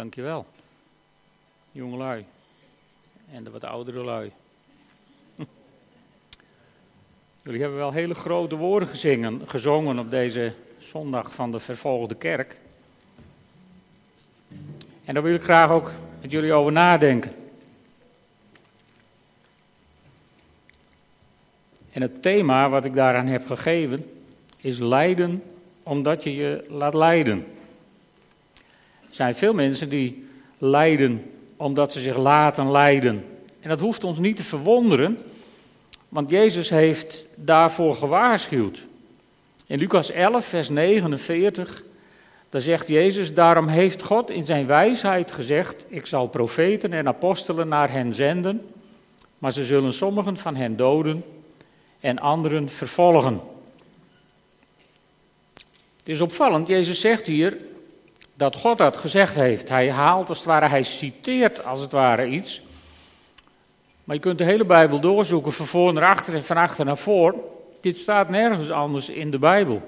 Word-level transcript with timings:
Dankjewel. 0.00 0.46
Jongelui. 1.72 2.24
En 3.32 3.44
de 3.44 3.50
wat 3.50 3.64
oudere 3.64 4.04
lui. 4.04 4.32
Jullie 7.44 7.60
hebben 7.60 7.78
wel 7.78 7.92
hele 7.92 8.14
grote 8.14 8.56
woorden 8.56 8.88
gezongen 9.46 9.98
op 9.98 10.10
deze 10.10 10.52
zondag 10.78 11.32
van 11.32 11.50
de 11.50 11.58
vervolgde 11.58 12.14
kerk. 12.14 12.60
En 15.04 15.14
daar 15.14 15.22
wil 15.22 15.34
ik 15.34 15.42
graag 15.42 15.70
ook 15.70 15.92
met 16.20 16.30
jullie 16.30 16.52
over 16.52 16.72
nadenken. 16.72 17.32
En 21.92 22.02
het 22.02 22.22
thema 22.22 22.68
wat 22.68 22.84
ik 22.84 22.94
daaraan 22.94 23.26
heb 23.26 23.46
gegeven 23.46 24.10
is 24.56 24.78
lijden 24.78 25.42
omdat 25.82 26.22
je 26.22 26.34
je 26.34 26.66
laat 26.68 26.94
leiden. 26.94 27.59
Zijn 29.10 29.34
veel 29.34 29.52
mensen 29.52 29.88
die 29.88 30.28
lijden 30.58 31.22
omdat 31.56 31.92
ze 31.92 32.00
zich 32.00 32.16
laten 32.16 32.70
leiden. 32.70 33.24
En 33.60 33.68
dat 33.68 33.80
hoeft 33.80 34.04
ons 34.04 34.18
niet 34.18 34.36
te 34.36 34.42
verwonderen, 34.42 35.18
want 36.08 36.30
Jezus 36.30 36.70
heeft 36.70 37.26
daarvoor 37.34 37.94
gewaarschuwd. 37.94 38.86
In 39.66 39.78
Lucas 39.78 40.10
11, 40.10 40.44
vers 40.44 40.68
49, 40.68 41.82
daar 42.48 42.60
zegt 42.60 42.88
Jezus, 42.88 43.34
daarom 43.34 43.66
heeft 43.66 44.02
God 44.02 44.30
in 44.30 44.44
zijn 44.44 44.66
wijsheid 44.66 45.32
gezegd, 45.32 45.84
ik 45.88 46.06
zal 46.06 46.26
profeten 46.26 46.92
en 46.92 47.08
apostelen 47.08 47.68
naar 47.68 47.90
hen 47.90 48.12
zenden, 48.12 48.66
maar 49.38 49.52
ze 49.52 49.64
zullen 49.64 49.92
sommigen 49.92 50.36
van 50.36 50.56
hen 50.56 50.76
doden 50.76 51.24
en 52.00 52.18
anderen 52.18 52.68
vervolgen. 52.68 53.40
Het 55.96 56.08
is 56.08 56.20
opvallend, 56.20 56.68
Jezus 56.68 57.00
zegt 57.00 57.26
hier 57.26 57.56
dat 58.40 58.56
God 58.56 58.78
dat 58.78 58.96
gezegd 58.96 59.34
heeft. 59.34 59.68
Hij 59.68 59.90
haalt 59.90 60.28
als 60.28 60.38
het 60.38 60.46
ware, 60.46 60.68
hij 60.68 60.82
citeert 60.82 61.64
als 61.64 61.80
het 61.80 61.92
ware 61.92 62.26
iets. 62.26 62.62
Maar 64.04 64.16
je 64.16 64.22
kunt 64.22 64.38
de 64.38 64.44
hele 64.44 64.64
Bijbel 64.64 65.00
doorzoeken, 65.00 65.52
van 65.52 65.66
voor 65.66 65.92
naar 65.92 66.08
achter 66.08 66.34
en 66.34 66.44
van 66.44 66.56
achter 66.56 66.84
naar 66.84 66.96
voor. 66.96 67.34
Dit 67.80 67.98
staat 67.98 68.28
nergens 68.28 68.70
anders 68.70 69.08
in 69.08 69.30
de 69.30 69.38
Bijbel. 69.38 69.82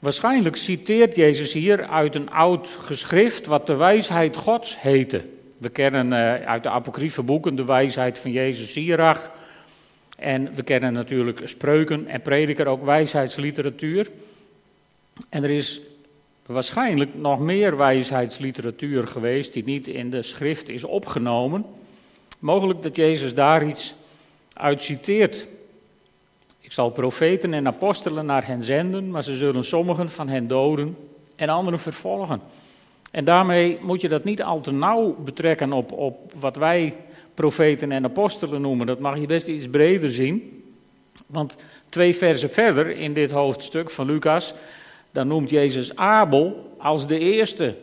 Waarschijnlijk 0.00 0.56
citeert 0.56 1.16
Jezus 1.16 1.52
hier 1.52 1.86
uit 1.86 2.14
een 2.14 2.30
oud 2.30 2.68
geschrift 2.80 3.46
wat 3.46 3.66
de 3.66 3.76
wijsheid 3.76 4.36
Gods 4.36 4.80
heette. 4.80 5.22
We 5.58 5.68
kennen 5.68 6.06
uh, 6.06 6.46
uit 6.46 6.62
de 6.62 6.70
apocryfe 6.70 7.22
boeken 7.22 7.56
de 7.56 7.64
wijsheid 7.64 8.18
van 8.18 8.30
Jezus 8.30 8.72
Sirach. 8.72 9.30
En 10.18 10.54
we 10.54 10.62
kennen 10.62 10.92
natuurlijk 10.92 11.40
spreuken 11.44 12.06
en 12.06 12.22
prediker, 12.22 12.66
ook 12.66 12.84
wijsheidsliteratuur. 12.84 14.10
En 15.28 15.44
er 15.44 15.50
is 15.50 15.80
waarschijnlijk 16.52 17.14
nog 17.14 17.38
meer 17.38 17.76
wijsheidsliteratuur 17.76 19.08
geweest 19.08 19.52
die 19.52 19.64
niet 19.64 19.88
in 19.88 20.10
de 20.10 20.22
schrift 20.22 20.68
is 20.68 20.84
opgenomen. 20.84 21.64
Mogelijk 22.38 22.82
dat 22.82 22.96
Jezus 22.96 23.34
daar 23.34 23.66
iets 23.66 23.94
uit 24.52 24.82
citeert. 24.82 25.46
Ik 26.60 26.72
zal 26.72 26.90
profeten 26.90 27.54
en 27.54 27.66
apostelen 27.66 28.26
naar 28.26 28.46
hen 28.46 28.62
zenden, 28.62 29.10
maar 29.10 29.22
ze 29.22 29.36
zullen 29.36 29.64
sommigen 29.64 30.08
van 30.08 30.28
hen 30.28 30.48
doden 30.48 30.96
en 31.36 31.48
anderen 31.48 31.78
vervolgen. 31.78 32.40
En 33.10 33.24
daarmee 33.24 33.78
moet 33.80 34.00
je 34.00 34.08
dat 34.08 34.24
niet 34.24 34.42
al 34.42 34.60
te 34.60 34.72
nauw 34.72 35.14
betrekken 35.24 35.72
op, 35.72 35.92
op 35.92 36.32
wat 36.40 36.56
wij 36.56 36.96
profeten 37.34 37.92
en 37.92 38.04
apostelen 38.04 38.60
noemen. 38.60 38.86
Dat 38.86 38.98
mag 38.98 39.18
je 39.18 39.26
best 39.26 39.46
iets 39.46 39.66
breder 39.66 40.10
zien. 40.10 40.64
Want 41.26 41.56
twee 41.88 42.16
versen 42.16 42.50
verder 42.50 42.90
in 42.90 43.14
dit 43.14 43.30
hoofdstuk 43.30 43.90
van 43.90 44.06
Lucas, 44.06 44.54
dan 45.12 45.28
noemt 45.28 45.50
Jezus 45.50 45.96
Abel 45.96 46.74
als 46.78 47.06
de 47.06 47.18
eerste 47.18 47.76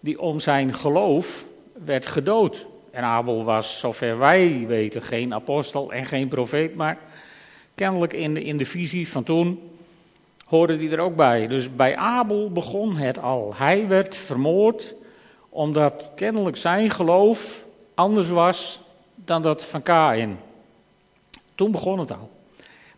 die 0.00 0.20
om 0.20 0.40
zijn 0.40 0.74
geloof 0.74 1.44
werd 1.84 2.06
gedood. 2.06 2.66
En 2.90 3.02
Abel 3.02 3.44
was, 3.44 3.78
zover 3.78 4.18
wij 4.18 4.64
weten, 4.66 5.02
geen 5.02 5.34
apostel 5.34 5.92
en 5.92 6.06
geen 6.06 6.28
profeet, 6.28 6.74
maar 6.74 6.98
kennelijk 7.74 8.12
in 8.12 8.34
de, 8.34 8.44
in 8.44 8.56
de 8.56 8.64
visie 8.64 9.08
van 9.08 9.22
toen 9.22 9.70
hoorde 10.44 10.76
hij 10.76 10.90
er 10.90 10.98
ook 10.98 11.16
bij. 11.16 11.46
Dus 11.46 11.74
bij 11.74 11.96
Abel 11.96 12.50
begon 12.50 12.96
het 12.96 13.18
al. 13.18 13.54
Hij 13.56 13.88
werd 13.88 14.16
vermoord 14.16 14.94
omdat 15.48 16.10
kennelijk 16.14 16.56
zijn 16.56 16.90
geloof 16.90 17.64
anders 17.94 18.28
was 18.28 18.80
dan 19.14 19.42
dat 19.42 19.64
van 19.64 19.82
Kain. 19.82 20.38
Toen 21.54 21.70
begon 21.70 21.98
het 21.98 22.12
al. 22.12 22.30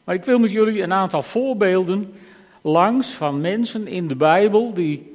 Maar 0.05 0.15
ik 0.15 0.25
wil 0.25 0.39
met 0.39 0.51
jullie 0.51 0.83
een 0.83 0.93
aantal 0.93 1.23
voorbeelden 1.23 2.15
langs 2.67 3.09
van 3.09 3.41
mensen 3.41 3.87
in 3.87 4.09
de 4.09 4.17
Bijbel 4.17 4.75
die 4.75 5.15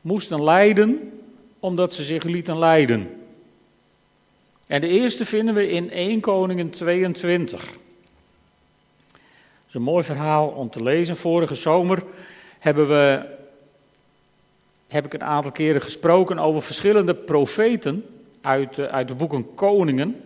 moesten 0.00 0.42
lijden 0.42 1.20
omdat 1.60 1.94
ze 1.94 2.04
zich 2.04 2.22
lieten 2.22 2.58
leiden. 2.58 3.20
En 4.66 4.80
de 4.80 4.88
eerste 4.88 5.24
vinden 5.24 5.54
we 5.54 5.68
in 5.68 5.90
1 5.90 6.20
Koningen 6.20 6.70
22. 6.70 7.60
Dat 7.60 7.70
is 9.68 9.74
een 9.74 9.82
mooi 9.82 10.04
verhaal 10.04 10.48
om 10.48 10.70
te 10.70 10.82
lezen. 10.82 11.16
Vorige 11.16 11.54
zomer 11.54 12.02
hebben 12.58 12.88
we, 12.88 13.26
heb 14.86 15.04
ik 15.04 15.14
een 15.14 15.24
aantal 15.24 15.52
keren 15.52 15.82
gesproken 15.82 16.38
over 16.38 16.62
verschillende 16.62 17.14
profeten 17.14 18.04
uit, 18.40 18.78
uit 18.78 19.08
de 19.08 19.14
boeken 19.14 19.54
Koningen. 19.54 20.22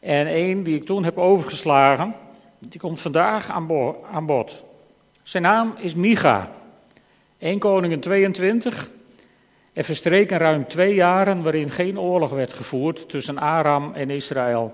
En 0.00 0.26
één 0.26 0.62
die 0.62 0.76
ik 0.76 0.84
toen 0.84 1.04
heb 1.04 1.18
overgeslagen, 1.18 2.14
die 2.58 2.80
komt 2.80 3.00
vandaag 3.00 3.50
aan, 3.50 3.94
aan 4.12 4.26
bod. 4.26 4.64
Zijn 5.26 5.42
naam 5.42 5.74
is 5.78 5.94
Micha. 5.94 6.50
1 7.38 7.58
Koningen 7.58 8.00
22. 8.00 8.90
Er 9.72 9.84
verstreken 9.84 10.38
ruim 10.38 10.68
twee 10.68 10.94
jaren 10.94 11.42
waarin 11.42 11.70
geen 11.70 12.00
oorlog 12.00 12.30
werd 12.30 12.52
gevoerd 12.52 13.08
tussen 13.08 13.38
Aram 13.38 13.92
en 13.94 14.10
Israël. 14.10 14.72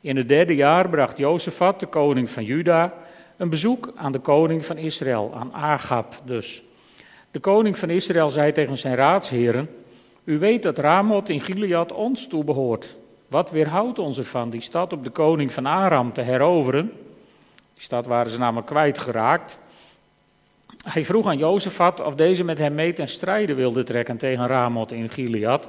In 0.00 0.16
het 0.16 0.28
derde 0.28 0.54
jaar 0.54 0.88
bracht 0.88 1.18
Jozefat, 1.18 1.80
de 1.80 1.86
koning 1.86 2.30
van 2.30 2.44
Juda, 2.44 2.94
een 3.36 3.48
bezoek 3.48 3.92
aan 3.96 4.12
de 4.12 4.18
koning 4.18 4.64
van 4.64 4.76
Israël, 4.76 5.32
aan 5.34 5.54
Agab 5.54 6.14
dus. 6.24 6.62
De 7.30 7.40
koning 7.40 7.78
van 7.78 7.90
Israël 7.90 8.30
zei 8.30 8.52
tegen 8.52 8.76
zijn 8.76 8.94
raadsheren: 8.94 9.70
U 10.24 10.38
weet 10.38 10.62
dat 10.62 10.78
Ramoth 10.78 11.28
in 11.28 11.40
Gilead 11.40 11.92
ons 11.92 12.26
toebehoort. 12.26 12.96
Wat 13.28 13.50
weerhoudt 13.50 13.98
ons 13.98 14.18
ervan 14.18 14.50
die 14.50 14.60
stad 14.60 14.92
op 14.92 15.04
de 15.04 15.10
koning 15.10 15.52
van 15.52 15.66
Aram 15.66 16.12
te 16.12 16.20
heroveren? 16.20 16.92
Die 17.74 17.82
stad 17.82 18.06
waren 18.06 18.30
ze 18.30 18.38
namelijk 18.38 18.66
kwijtgeraakt. 18.66 19.60
Hij 20.82 21.04
vroeg 21.04 21.26
aan 21.26 21.38
Jozefat 21.38 22.00
of 22.00 22.14
deze 22.14 22.44
met 22.44 22.58
hem 22.58 22.74
mee 22.74 22.92
ten 22.92 23.08
strijde 23.08 23.54
wilde 23.54 23.82
trekken 23.84 24.16
tegen 24.16 24.46
Ramoth 24.46 24.92
in 24.92 25.08
Gilead. 25.08 25.68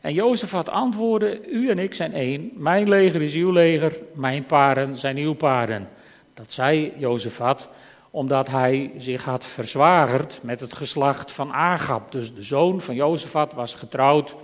En 0.00 0.12
Jozefat 0.12 0.68
antwoordde, 0.68 1.48
u 1.48 1.70
en 1.70 1.78
ik 1.78 1.94
zijn 1.94 2.12
één, 2.12 2.50
mijn 2.54 2.88
leger 2.88 3.22
is 3.22 3.34
uw 3.34 3.52
leger, 3.52 3.98
mijn 4.14 4.44
paarden 4.44 4.96
zijn 4.96 5.16
uw 5.16 5.34
paarden. 5.34 5.88
Dat 6.34 6.52
zei 6.52 6.92
Jozefat, 6.96 7.68
omdat 8.10 8.48
hij 8.48 8.90
zich 8.98 9.24
had 9.24 9.44
verzwagerd 9.44 10.38
met 10.42 10.60
het 10.60 10.72
geslacht 10.72 11.32
van 11.32 11.52
Agab. 11.52 12.12
Dus 12.12 12.34
de 12.34 12.42
zoon 12.42 12.80
van 12.80 12.94
Jozefat 12.94 13.52
was 13.52 13.74
getrouwd 13.74 14.34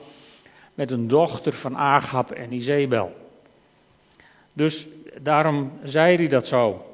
met 0.75 0.91
een 0.91 1.09
dochter 1.09 1.53
van 1.53 1.77
Agab 1.77 2.31
en 2.31 2.53
Izebel. 2.53 3.17
Dus 4.53 4.87
daarom 5.21 5.73
zei 5.85 6.17
hij 6.17 6.29
dat 6.29 6.47
zo. 6.47 6.90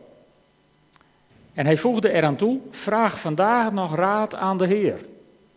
En 1.57 1.67
hij 1.67 1.77
voegde 1.77 2.13
eraan 2.13 2.37
toe: 2.37 2.59
Vraag 2.71 3.21
vandaag 3.21 3.73
nog 3.73 3.95
raad 3.95 4.35
aan 4.35 4.59
de 4.59 4.67
Heer. 4.67 4.99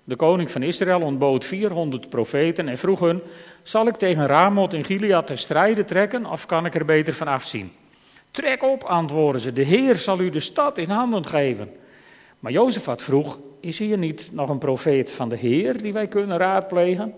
De 0.03 0.15
koning 0.15 0.51
van 0.51 0.63
Israël 0.63 1.01
ontbood 1.01 1.45
400 1.45 2.09
profeten 2.09 2.67
en 2.67 2.77
vroeg 2.77 2.99
hun: 2.99 3.21
Zal 3.63 3.87
ik 3.87 3.95
tegen 3.95 4.27
Ramoth 4.27 4.73
in 4.73 4.83
Gilead 4.83 5.27
te 5.27 5.35
strijden 5.35 5.85
trekken 5.85 6.25
of 6.25 6.45
kan 6.45 6.65
ik 6.65 6.75
er 6.75 6.85
beter 6.85 7.13
van 7.13 7.27
afzien? 7.27 7.71
Trek 8.31 8.63
op, 8.63 8.83
antwoordden 8.83 9.41
ze: 9.41 9.53
De 9.53 9.61
Heer 9.61 9.95
zal 9.95 10.19
u 10.19 10.29
de 10.29 10.39
stad 10.39 10.77
in 10.77 10.89
handen 10.89 11.27
geven. 11.27 11.69
Maar 12.39 12.51
Jozefat 12.51 13.01
vroeg: 13.01 13.39
Is 13.59 13.79
hier 13.79 13.97
niet 13.97 14.29
nog 14.33 14.49
een 14.49 14.57
profeet 14.57 15.11
van 15.11 15.29
de 15.29 15.37
Heer 15.37 15.81
die 15.81 15.93
wij 15.93 16.07
kunnen 16.07 16.37
raadplegen? 16.37 17.13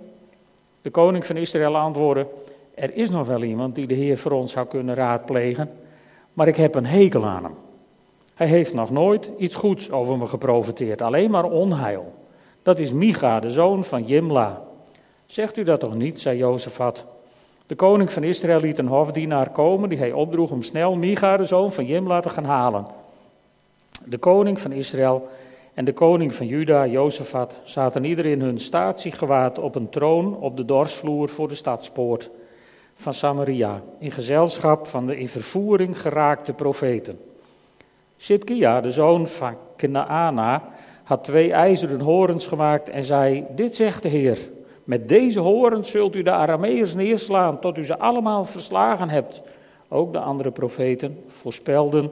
De 0.81 0.89
koning 0.89 1.25
van 1.25 1.37
Israël 1.37 1.77
antwoordde: 1.77 2.27
Er 2.75 2.95
is 2.95 3.09
nog 3.09 3.27
wel 3.27 3.43
iemand 3.43 3.75
die 3.75 3.87
de 3.87 3.95
Heer 3.95 4.17
voor 4.17 4.31
ons 4.31 4.51
zou 4.51 4.67
kunnen 4.67 4.95
raadplegen, 4.95 5.69
maar 6.33 6.47
ik 6.47 6.55
heb 6.55 6.75
een 6.75 6.85
hekel 6.85 7.25
aan 7.25 7.43
hem. 7.43 7.55
Hij 8.41 8.49
heeft 8.49 8.73
nog 8.73 8.89
nooit 8.89 9.29
iets 9.37 9.55
goeds 9.55 9.91
over 9.91 10.17
me 10.17 10.25
geprofiteerd, 10.25 11.01
alleen 11.01 11.31
maar 11.31 11.43
onheil. 11.43 12.13
Dat 12.61 12.79
is 12.79 12.91
Micha, 12.91 13.39
de 13.39 13.51
zoon 13.51 13.83
van 13.83 14.03
Jimla. 14.03 14.61
Zegt 15.25 15.57
u 15.57 15.63
dat 15.63 15.79
toch 15.79 15.95
niet, 15.95 16.21
zei 16.21 16.37
Jozefat. 16.37 17.05
De 17.67 17.75
koning 17.75 18.11
van 18.11 18.23
Israël 18.23 18.59
liet 18.59 18.77
een 18.77 18.87
hofdienaar 18.87 19.49
komen 19.49 19.89
die 19.89 19.97
hij 19.97 20.11
opdroeg 20.11 20.51
om 20.51 20.61
snel 20.61 20.95
Micha, 20.95 21.37
de 21.37 21.45
zoon 21.45 21.71
van 21.71 21.85
Jimla, 21.85 22.19
te 22.19 22.29
gaan 22.29 22.43
halen. 22.43 22.85
De 24.05 24.17
koning 24.17 24.59
van 24.59 24.71
Israël 24.71 25.29
en 25.73 25.85
de 25.85 25.93
koning 25.93 26.33
van 26.33 26.47
Juda, 26.47 26.87
Jozefat, 26.87 27.61
zaten 27.63 28.03
ieder 28.03 28.25
in 28.25 28.41
hun 28.41 28.59
statiegewaad 28.59 29.59
op 29.59 29.75
een 29.75 29.89
troon 29.89 30.37
op 30.37 30.57
de 30.57 30.65
dorsvloer 30.65 31.29
voor 31.29 31.47
de 31.47 31.55
stadspoort 31.55 32.29
van 32.93 33.13
Samaria, 33.13 33.81
in 33.99 34.11
gezelschap 34.11 34.87
van 34.87 35.07
de 35.07 35.17
in 35.17 35.27
vervoering 35.27 36.01
geraakte 36.01 36.53
profeten. 36.53 37.19
Sitkia, 38.21 38.81
de 38.81 38.91
zoon 38.91 39.27
van 39.27 39.55
Knaana, 39.75 40.63
had 41.03 41.23
twee 41.23 41.53
ijzeren 41.53 41.99
horens 41.99 42.47
gemaakt 42.47 42.89
en 42.89 43.03
zei: 43.03 43.45
Dit 43.55 43.75
zegt 43.75 44.03
de 44.03 44.09
Heer. 44.09 44.37
Met 44.83 45.09
deze 45.09 45.39
horens 45.39 45.91
zult 45.91 46.15
u 46.15 46.23
de 46.23 46.31
Arameërs 46.31 46.95
neerslaan 46.95 47.59
tot 47.59 47.77
u 47.77 47.85
ze 47.85 47.97
allemaal 47.97 48.45
verslagen 48.45 49.09
hebt. 49.09 49.41
Ook 49.87 50.13
de 50.13 50.19
andere 50.19 50.51
profeten 50.51 51.23
voorspelden 51.27 52.11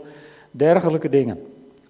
dergelijke 0.51 1.09
dingen. 1.09 1.39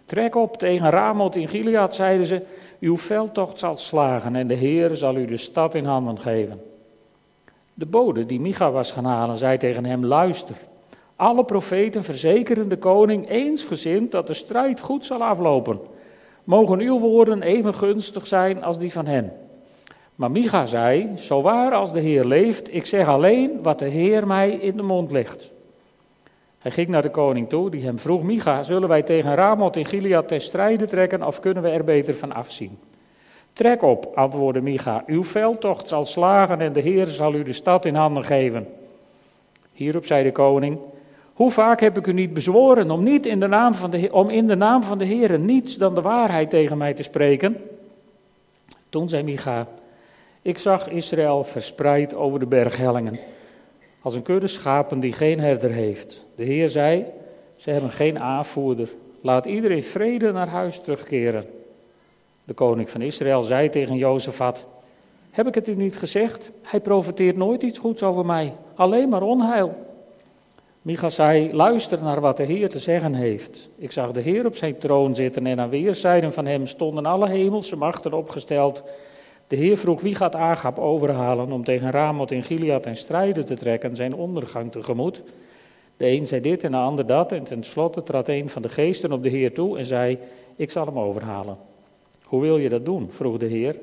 Trek 0.05 0.35
op 0.35 0.57
tegen 0.57 0.89
Ramoth 0.89 1.35
in 1.35 1.47
Gilead, 1.47 1.95
zeiden 1.95 2.25
ze. 2.25 2.41
Uw 2.79 2.97
veldtocht 2.97 3.59
zal 3.59 3.77
slagen 3.77 4.35
en 4.35 4.47
de 4.47 4.53
Heer 4.53 4.95
zal 4.95 5.15
u 5.15 5.25
de 5.25 5.37
stad 5.37 5.75
in 5.75 5.85
handen 5.85 6.19
geven. 6.19 6.61
De 7.73 7.85
bode 7.85 8.25
die 8.25 8.41
Micha 8.41 8.71
was 8.71 8.91
gaan 8.91 9.05
halen, 9.05 9.37
zei 9.37 9.57
tegen 9.57 9.85
hem: 9.85 10.05
Luister. 10.05 10.55
Alle 11.19 11.43
profeten 11.43 12.03
verzekeren 12.03 12.69
de 12.69 12.77
koning 12.77 13.29
eensgezind 13.29 14.11
dat 14.11 14.27
de 14.27 14.33
strijd 14.33 14.79
goed 14.79 15.05
zal 15.05 15.23
aflopen. 15.23 15.79
Mogen 16.43 16.79
uw 16.79 16.99
woorden 16.99 17.41
even 17.41 17.73
gunstig 17.73 18.27
zijn 18.27 18.63
als 18.63 18.77
die 18.77 18.91
van 18.91 19.05
hen. 19.05 19.33
Maar 20.15 20.31
Micha 20.31 20.65
zei: 20.65 21.17
Zo 21.17 21.41
waar 21.41 21.73
als 21.73 21.93
de 21.93 21.99
Heer 21.99 22.25
leeft, 22.25 22.73
ik 22.73 22.85
zeg 22.85 23.07
alleen 23.07 23.61
wat 23.61 23.79
de 23.79 23.87
Heer 23.87 24.27
mij 24.27 24.49
in 24.51 24.77
de 24.77 24.83
mond 24.83 25.11
legt. 25.11 25.51
Hij 26.59 26.71
ging 26.71 26.87
naar 26.87 27.01
de 27.01 27.11
koning 27.11 27.49
toe, 27.49 27.69
die 27.69 27.83
hem 27.83 27.99
vroeg: 27.99 28.23
Micha, 28.23 28.63
zullen 28.63 28.89
wij 28.89 29.03
tegen 29.03 29.35
Ramoth 29.35 29.75
in 29.75 29.85
Gilead 29.85 30.27
ter 30.27 30.41
strijde 30.41 30.85
trekken 30.85 31.23
of 31.23 31.39
kunnen 31.39 31.63
we 31.63 31.69
er 31.69 31.83
beter 31.83 32.13
van 32.13 32.33
afzien? 32.33 32.77
Trek 33.53 33.81
op, 33.81 34.11
antwoordde 34.15 34.61
Micha, 34.61 35.03
uw 35.05 35.23
veldtocht 35.23 35.87
zal 35.87 36.05
slagen 36.05 36.61
en 36.61 36.73
de 36.73 36.81
Heer 36.81 37.07
zal 37.07 37.33
u 37.33 37.43
de 37.43 37.53
stad 37.53 37.85
in 37.85 37.95
handen 37.95 38.23
geven. 38.23 38.67
Hierop 39.73 40.05
zei 40.05 40.23
de 40.23 40.31
koning: 40.31 40.79
Hoe 41.39 41.51
vaak 41.51 41.79
heb 41.79 41.97
ik 41.97 42.07
u 42.07 42.13
niet 42.13 42.33
bezworen 42.33 42.91
om, 42.91 43.03
niet 43.03 43.25
in, 43.25 43.39
de 43.39 43.47
naam 43.47 43.73
van 43.73 43.89
de, 43.89 44.09
om 44.11 44.29
in 44.29 44.47
de 44.47 44.55
naam 44.55 44.83
van 44.83 44.97
de 44.97 45.05
Heer 45.05 45.39
niets 45.39 45.75
dan 45.77 45.95
de 45.95 46.01
waarheid 46.01 46.49
tegen 46.49 46.77
mij 46.77 46.93
te 46.93 47.03
spreken? 47.03 47.57
Toen 48.89 49.09
zei 49.09 49.23
Micha: 49.23 49.67
Ik 50.41 50.57
zag 50.57 50.89
Israël 50.89 51.43
verspreid 51.43 52.15
over 52.15 52.39
de 52.39 52.45
berghellingen 52.45 53.19
als 54.01 54.15
een 54.15 54.21
kudde 54.21 54.47
schapen 54.47 54.99
die 54.99 55.13
geen 55.13 55.39
herder 55.39 55.71
heeft. 55.71 56.25
De 56.35 56.43
Heer 56.43 56.69
zei, 56.69 57.05
ze 57.57 57.69
hebben 57.69 57.91
geen 57.91 58.19
aanvoerder. 58.19 58.89
Laat 59.21 59.45
iedereen 59.45 59.83
vrede 59.83 60.31
naar 60.31 60.47
huis 60.47 60.79
terugkeren. 60.79 61.45
De 62.43 62.53
koning 62.53 62.89
van 62.89 63.01
Israël 63.01 63.43
zei 63.43 63.69
tegen 63.69 63.95
Jozefat, 63.95 64.65
heb 65.31 65.47
ik 65.47 65.55
het 65.55 65.67
u 65.67 65.75
niet 65.75 65.97
gezegd? 65.97 66.51
Hij 66.63 66.79
profiteert 66.79 67.37
nooit 67.37 67.63
iets 67.63 67.79
goeds 67.79 68.03
over 68.03 68.25
mij, 68.25 68.53
alleen 68.75 69.09
maar 69.09 69.21
onheil. 69.21 69.87
Micha 70.81 71.09
zei, 71.09 71.53
luister 71.53 72.03
naar 72.03 72.21
wat 72.21 72.37
de 72.37 72.43
Heer 72.43 72.69
te 72.69 72.79
zeggen 72.79 73.13
heeft. 73.13 73.69
Ik 73.75 73.91
zag 73.91 74.11
de 74.11 74.21
Heer 74.21 74.45
op 74.45 74.55
zijn 74.55 74.77
troon 74.77 75.15
zitten 75.15 75.45
en 75.45 75.59
aan 75.59 75.69
weerszijden 75.69 76.33
van 76.33 76.45
hem 76.45 76.65
stonden 76.65 77.05
alle 77.05 77.29
hemelse 77.29 77.75
machten 77.75 78.13
opgesteld 78.13 78.83
de 79.49 79.55
Heer 79.55 79.77
vroeg 79.77 80.01
wie 80.01 80.15
gaat 80.15 80.35
Agab 80.35 80.79
overhalen 80.79 81.51
om 81.51 81.63
tegen 81.63 81.91
Ramoth 81.91 82.31
in 82.31 82.43
Gilead 82.43 82.85
en 82.85 82.95
strijden 82.95 83.45
te 83.45 83.55
trekken, 83.55 83.95
zijn 83.95 84.15
ondergang 84.15 84.71
tegemoet. 84.71 85.23
De 85.97 86.07
een 86.07 86.27
zei 86.27 86.41
dit 86.41 86.63
en 86.63 86.71
de 86.71 86.77
ander 86.77 87.05
dat 87.05 87.31
en 87.31 87.43
tenslotte 87.43 88.03
trad 88.03 88.29
een 88.29 88.49
van 88.49 88.61
de 88.61 88.69
geesten 88.69 89.11
op 89.11 89.23
de 89.23 89.29
Heer 89.29 89.53
toe 89.53 89.77
en 89.77 89.85
zei, 89.85 90.17
ik 90.55 90.71
zal 90.71 90.85
hem 90.85 90.99
overhalen. 90.99 91.57
Hoe 92.23 92.41
wil 92.41 92.57
je 92.57 92.69
dat 92.69 92.85
doen? 92.85 93.11
vroeg 93.11 93.37
de 93.37 93.45
Heer. 93.45 93.75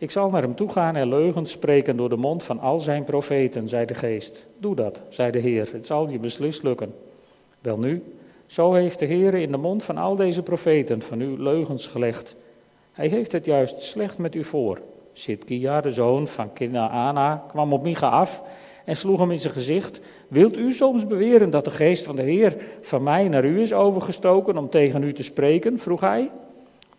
Ik 0.00 0.10
zal 0.10 0.30
naar 0.30 0.42
hem 0.42 0.54
toe 0.54 0.68
gaan 0.68 0.96
en 0.96 1.08
leugens 1.08 1.50
spreken 1.50 1.96
door 1.96 2.08
de 2.08 2.16
mond 2.16 2.42
van 2.42 2.60
al 2.60 2.78
zijn 2.78 3.04
profeten, 3.04 3.68
zei 3.68 3.86
de 3.86 3.94
geest. 3.94 4.46
Doe 4.58 4.74
dat, 4.74 5.00
zei 5.08 5.30
de 5.30 5.38
Heer, 5.38 5.68
het 5.72 5.86
zal 5.86 6.10
je 6.10 6.18
beslist 6.18 6.62
lukken. 6.62 6.94
Welnu, 7.60 8.02
zo 8.46 8.72
heeft 8.72 8.98
de 8.98 9.04
Heer 9.04 9.34
in 9.34 9.50
de 9.50 9.56
mond 9.56 9.84
van 9.84 9.98
al 9.98 10.16
deze 10.16 10.42
profeten 10.42 11.02
van 11.02 11.20
u 11.20 11.42
leugens 11.42 11.86
gelegd. 11.86 12.36
Hij 12.92 13.08
heeft 13.08 13.32
het 13.32 13.44
juist 13.44 13.82
slecht 13.82 14.18
met 14.18 14.34
u 14.34 14.44
voor. 14.44 14.80
Sitkia, 15.12 15.80
de 15.80 15.90
zoon 15.90 16.26
van 16.26 16.52
Kinaana, 16.52 17.44
kwam 17.48 17.72
op 17.72 17.82
Micha 17.82 18.08
af 18.08 18.42
en 18.84 18.96
sloeg 18.96 19.18
hem 19.18 19.30
in 19.30 19.38
zijn 19.38 19.52
gezicht. 19.52 20.00
Wilt 20.28 20.58
u 20.58 20.72
soms 20.72 21.06
beweren 21.06 21.50
dat 21.50 21.64
de 21.64 21.70
geest 21.70 22.04
van 22.04 22.16
de 22.16 22.22
Heer 22.22 22.56
van 22.80 23.02
mij 23.02 23.28
naar 23.28 23.44
u 23.44 23.60
is 23.60 23.72
overgestoken 23.72 24.56
om 24.56 24.70
tegen 24.70 25.02
u 25.02 25.12
te 25.12 25.22
spreken? 25.22 25.78
vroeg 25.78 26.00
hij. 26.00 26.30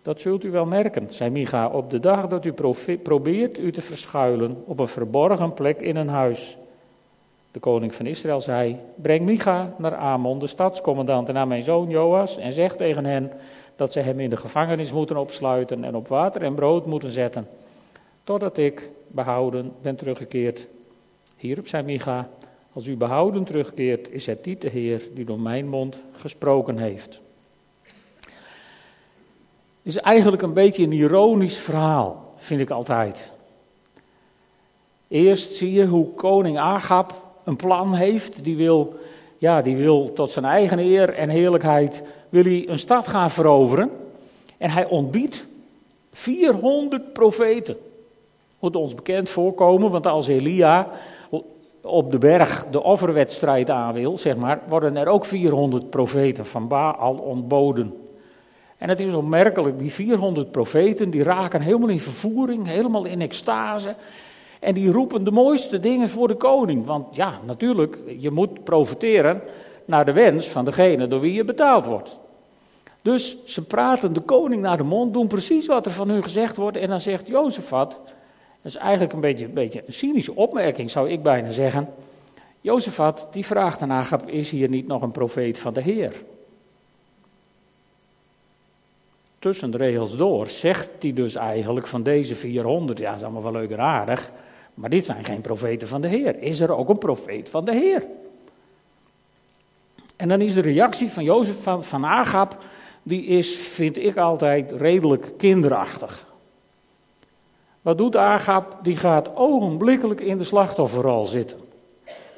Dat 0.01 0.21
zult 0.21 0.43
u 0.43 0.51
wel 0.51 0.65
merken, 0.65 1.09
zei 1.09 1.29
Micha, 1.29 1.67
op 1.67 1.89
de 1.89 1.99
dag 1.99 2.27
dat 2.27 2.45
u 2.45 2.53
probeert 3.03 3.59
u 3.59 3.71
te 3.71 3.81
verschuilen 3.81 4.63
op 4.65 4.79
een 4.79 4.87
verborgen 4.87 5.53
plek 5.53 5.81
in 5.81 5.95
een 5.95 6.07
huis. 6.07 6.57
De 7.51 7.59
koning 7.59 7.95
van 7.95 8.05
Israël 8.05 8.41
zei: 8.41 8.77
Breng 9.01 9.25
Micha 9.25 9.75
naar 9.77 9.95
Amon, 9.95 10.39
de 10.39 10.47
stadscommandant, 10.47 11.27
en 11.27 11.33
naar 11.33 11.47
mijn 11.47 11.63
zoon 11.63 11.89
Joas, 11.89 12.37
en 12.37 12.53
zeg 12.53 12.75
tegen 12.75 13.05
hen 13.05 13.31
dat 13.75 13.91
ze 13.91 13.99
hem 13.99 14.19
in 14.19 14.29
de 14.29 14.37
gevangenis 14.37 14.91
moeten 14.91 15.17
opsluiten 15.17 15.83
en 15.83 15.95
op 15.95 16.07
water 16.07 16.41
en 16.41 16.55
brood 16.55 16.85
moeten 16.85 17.11
zetten 17.11 17.47
totdat 18.23 18.57
ik 18.57 18.89
behouden 19.07 19.71
ben 19.81 19.95
teruggekeerd. 19.95 20.67
Hierop 21.37 21.67
zei 21.67 21.83
Micha, 21.83 22.29
als 22.73 22.87
u 22.87 22.97
behouden 22.97 23.43
terugkeert, 23.43 24.11
is 24.11 24.25
het 24.25 24.45
niet 24.45 24.61
de 24.61 24.69
Heer 24.69 25.01
die 25.13 25.25
door 25.25 25.39
mijn 25.39 25.67
mond 25.67 25.95
gesproken 26.15 26.77
heeft. 26.77 27.21
Is 29.83 29.97
eigenlijk 29.97 30.41
een 30.41 30.53
beetje 30.53 30.83
een 30.83 30.91
ironisch 30.91 31.57
verhaal, 31.57 32.33
vind 32.37 32.61
ik 32.61 32.69
altijd. 32.69 33.31
Eerst 35.07 35.55
zie 35.55 35.71
je 35.71 35.85
hoe 35.85 36.09
koning 36.09 36.59
Agab 36.59 37.13
een 37.43 37.55
plan 37.55 37.93
heeft, 37.93 38.43
die 38.43 38.57
wil, 38.57 38.99
ja, 39.37 39.61
die 39.61 39.77
wil 39.77 40.13
tot 40.13 40.31
zijn 40.31 40.45
eigen 40.45 40.79
eer 40.79 41.13
en 41.13 41.29
heerlijkheid 41.29 42.01
wil 42.29 42.43
hij 42.43 42.69
een 42.69 42.79
stad 42.79 43.07
gaan 43.07 43.29
veroveren. 43.29 43.91
En 44.57 44.69
hij 44.69 44.85
ontbiedt 44.85 45.45
400 46.11 47.13
profeten 47.13 47.77
moet 48.61 48.75
ons 48.75 48.95
bekend 48.95 49.29
voorkomen, 49.29 49.91
want 49.91 50.07
als 50.07 50.27
Elia 50.27 50.87
op 51.83 52.11
de 52.11 52.17
berg 52.17 52.65
de 52.71 52.83
offerwedstrijd 52.83 53.69
aan 53.69 53.93
wil, 53.93 54.17
zeg 54.17 54.35
maar, 54.35 54.61
worden 54.67 54.97
er 54.97 55.07
ook 55.07 55.25
400 55.25 55.89
profeten 55.89 56.45
van 56.45 56.67
Baal 56.67 57.13
ontboden. 57.13 58.00
En 58.81 58.89
het 58.89 58.99
is 58.99 59.13
opmerkelijk, 59.13 59.79
die 59.79 59.91
400 59.91 60.51
profeten, 60.51 61.09
die 61.09 61.23
raken 61.23 61.61
helemaal 61.61 61.89
in 61.89 61.99
vervoering, 61.99 62.67
helemaal 62.67 63.05
in 63.05 63.21
extase. 63.21 63.95
En 64.59 64.73
die 64.73 64.91
roepen 64.91 65.23
de 65.23 65.31
mooiste 65.31 65.79
dingen 65.79 66.09
voor 66.09 66.27
de 66.27 66.33
koning. 66.33 66.85
Want 66.85 67.15
ja, 67.15 67.39
natuurlijk, 67.45 67.97
je 68.17 68.31
moet 68.31 68.63
profiteren 68.63 69.41
naar 69.85 70.05
de 70.05 70.13
wens 70.13 70.47
van 70.47 70.65
degene 70.65 71.07
door 71.07 71.19
wie 71.19 71.33
je 71.33 71.43
betaald 71.43 71.85
wordt. 71.85 72.17
Dus 73.01 73.37
ze 73.45 73.61
praten 73.61 74.13
de 74.13 74.19
koning 74.19 74.61
naar 74.61 74.77
de 74.77 74.83
mond, 74.83 75.13
doen 75.13 75.27
precies 75.27 75.67
wat 75.67 75.85
er 75.85 75.91
van 75.91 76.09
hun 76.09 76.23
gezegd 76.23 76.57
wordt. 76.57 76.77
En 76.77 76.87
dan 76.87 77.01
zegt 77.01 77.27
Jozefat, 77.27 77.89
dat 78.61 78.71
is 78.71 78.75
eigenlijk 78.75 79.13
een 79.13 79.19
beetje, 79.19 79.45
een 79.45 79.53
beetje 79.53 79.83
cynische 79.87 80.35
opmerking, 80.35 80.91
zou 80.91 81.09
ik 81.09 81.23
bijna 81.23 81.51
zeggen. 81.51 81.89
Jozefat 82.61 83.27
die 83.31 83.45
vraagt 83.45 83.81
aan 83.81 84.05
is 84.25 84.49
hier 84.49 84.69
niet 84.69 84.87
nog 84.87 85.01
een 85.01 85.11
profeet 85.11 85.59
van 85.59 85.73
de 85.73 85.81
Heer? 85.81 86.23
Tussen 89.41 89.71
de 89.71 89.77
regels 89.77 90.15
door 90.15 90.49
zegt 90.49 90.89
hij 90.99 91.13
dus 91.13 91.35
eigenlijk 91.35 91.87
van 91.87 92.03
deze 92.03 92.35
400, 92.35 92.99
ja, 92.99 93.09
dat 93.09 93.17
is 93.17 93.23
allemaal 93.23 93.43
wel 93.43 93.51
leuk 93.51 93.71
en 93.71 93.79
aardig, 93.79 94.31
maar 94.73 94.89
dit 94.89 95.05
zijn 95.05 95.23
geen 95.23 95.41
profeten 95.41 95.87
van 95.87 96.01
de 96.01 96.07
Heer. 96.07 96.41
Is 96.41 96.59
er 96.59 96.75
ook 96.75 96.89
een 96.89 96.97
profeet 96.97 97.49
van 97.49 97.65
de 97.65 97.71
Heer? 97.71 98.05
En 100.15 100.27
dan 100.27 100.41
is 100.41 100.53
de 100.53 100.61
reactie 100.61 101.09
van 101.09 101.23
Jozef 101.23 101.63
van, 101.63 101.83
van 101.83 102.05
Agab, 102.05 102.63
die 103.03 103.25
is, 103.25 103.55
vind 103.55 103.97
ik 103.97 104.17
altijd, 104.17 104.71
redelijk 104.71 105.33
kinderachtig. 105.37 106.25
Wat 107.81 107.97
doet 107.97 108.17
Agap? 108.17 108.77
Die 108.81 108.95
gaat 108.95 109.35
ogenblikkelijk 109.35 110.21
in 110.21 110.37
de 110.37 110.43
slachtofferrol 110.43 111.25
zitten. 111.25 111.59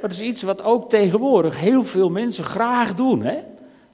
Dat 0.01 0.11
is 0.11 0.21
iets 0.21 0.43
wat 0.43 0.63
ook 0.63 0.89
tegenwoordig 0.89 1.59
heel 1.59 1.83
veel 1.83 2.09
mensen 2.09 2.43
graag 2.43 2.95
doen. 2.95 3.21
Hè? 3.21 3.37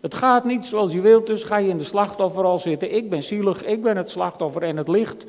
Het 0.02 0.16
gaat 0.16 0.44
niet 0.44 0.66
zoals 0.66 0.92
je 0.92 1.02
wilt, 1.02 1.28
dus 1.28 1.44
ga 1.44 1.58
je 1.58 1.70
in 1.70 1.78
de 1.78 1.84
slachtofferrol 1.84 2.58
zitten. 2.58 2.96
Ik 2.96 3.10
ben 3.10 3.24
zielig, 3.24 3.66
ik 3.66 3.82
ben 3.82 3.98
het 3.98 4.10
slachtoffer 4.10 4.64
en 4.64 4.78
het 4.78 4.88
ligt 4.88 5.26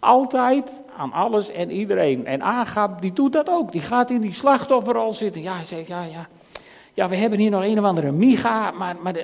altijd 0.00 0.86
aan 0.96 1.12
alles 1.12 1.50
en 1.50 1.70
iedereen. 1.70 2.26
En 2.26 2.42
Agap, 2.42 3.02
die 3.02 3.12
doet 3.12 3.32
dat 3.32 3.48
ook. 3.48 3.72
Die 3.72 3.80
gaat 3.80 4.10
in 4.10 4.20
die 4.20 4.32
slachtofferrol 4.32 5.12
zitten. 5.12 5.42
Ja, 5.42 5.54
hij 5.54 5.64
zegt, 5.64 5.86
ja, 5.86 6.04
ja. 6.04 6.28
Ja, 6.94 7.08
we 7.08 7.16
hebben 7.16 7.38
hier 7.38 7.50
nog 7.50 7.64
een 7.64 7.78
of 7.78 7.84
andere 7.84 8.12
Miga, 8.12 8.70
maar, 8.70 8.96
maar 9.02 9.14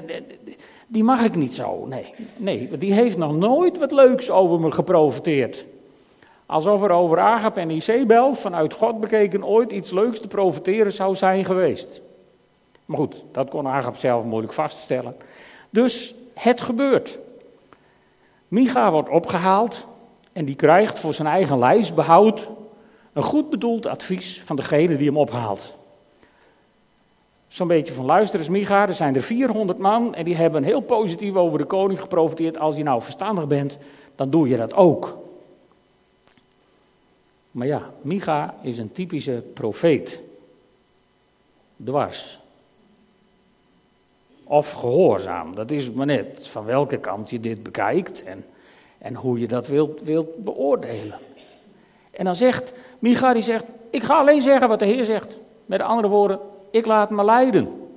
die 0.86 1.04
mag 1.04 1.24
ik 1.24 1.34
niet 1.34 1.54
zo. 1.54 1.86
Nee, 1.86 2.14
nee, 2.36 2.78
die 2.78 2.92
heeft 2.92 3.16
nog 3.16 3.36
nooit 3.36 3.78
wat 3.78 3.92
leuks 3.92 4.30
over 4.30 4.60
me 4.60 4.72
geprofiteerd. 4.72 5.64
Alsof 6.46 6.82
er 6.82 6.90
over 6.90 7.18
Agap 7.18 7.56
en 7.56 7.70
Isabel 7.70 8.34
vanuit 8.34 8.72
God 8.72 9.00
bekeken 9.00 9.44
ooit 9.44 9.72
iets 9.72 9.90
leuks 9.90 10.20
te 10.20 10.28
profiteren 10.28 10.92
zou 10.92 11.14
zijn 11.14 11.44
geweest. 11.44 12.00
Maar 12.88 12.96
goed, 12.96 13.24
dat 13.32 13.48
kon 13.48 13.68
Agap 13.68 13.96
zelf 13.96 14.24
moeilijk 14.24 14.52
vaststellen. 14.52 15.16
Dus 15.70 16.14
het 16.34 16.60
gebeurt. 16.60 17.18
Micha 18.48 18.90
wordt 18.90 19.08
opgehaald 19.08 19.86
en 20.32 20.44
die 20.44 20.54
krijgt 20.54 20.98
voor 20.98 21.14
zijn 21.14 21.28
eigen 21.28 21.58
lijfsbehoud 21.58 22.48
een 23.12 23.22
goed 23.22 23.50
bedoeld 23.50 23.86
advies 23.86 24.42
van 24.42 24.56
degene 24.56 24.96
die 24.96 25.06
hem 25.06 25.16
ophaalt. 25.16 25.74
Zo'n 27.48 27.68
beetje 27.68 27.92
van 27.92 28.04
luister 28.04 28.38
eens 28.38 28.48
Micha, 28.48 28.88
er 28.88 28.94
zijn 28.94 29.14
er 29.14 29.22
400 29.22 29.78
man 29.78 30.14
en 30.14 30.24
die 30.24 30.36
hebben 30.36 30.62
heel 30.62 30.80
positief 30.80 31.34
over 31.34 31.58
de 31.58 31.64
koning 31.64 32.00
geprofiteerd. 32.00 32.58
Als 32.58 32.76
je 32.76 32.82
nou 32.82 33.02
verstandig 33.02 33.46
bent, 33.46 33.76
dan 34.14 34.30
doe 34.30 34.48
je 34.48 34.56
dat 34.56 34.74
ook. 34.74 35.18
Maar 37.50 37.66
ja, 37.66 37.90
Micha 38.00 38.54
is 38.62 38.78
een 38.78 38.92
typische 38.92 39.44
profeet. 39.54 40.20
Dwars. 41.84 42.40
Of 44.48 44.72
gehoorzaam. 44.72 45.54
Dat 45.54 45.70
is 45.70 45.90
maar 45.90 46.06
net 46.06 46.48
van 46.48 46.64
welke 46.64 46.98
kant 46.98 47.30
je 47.30 47.40
dit 47.40 47.62
bekijkt 47.62 48.24
en, 48.24 48.44
en 48.98 49.14
hoe 49.14 49.40
je 49.40 49.46
dat 49.46 49.66
wilt, 49.66 50.00
wilt 50.00 50.44
beoordelen. 50.44 51.18
En 52.10 52.24
dan 52.24 52.36
zegt 52.36 52.72
Micha, 52.98 53.32
die 53.32 53.42
zegt, 53.42 53.64
ik 53.90 54.02
ga 54.02 54.18
alleen 54.18 54.42
zeggen 54.42 54.68
wat 54.68 54.78
de 54.78 54.86
Heer 54.86 55.04
zegt. 55.04 55.38
Met 55.66 55.80
andere 55.80 56.08
woorden, 56.08 56.40
ik 56.70 56.86
laat 56.86 57.10
me 57.10 57.24
leiden. 57.24 57.90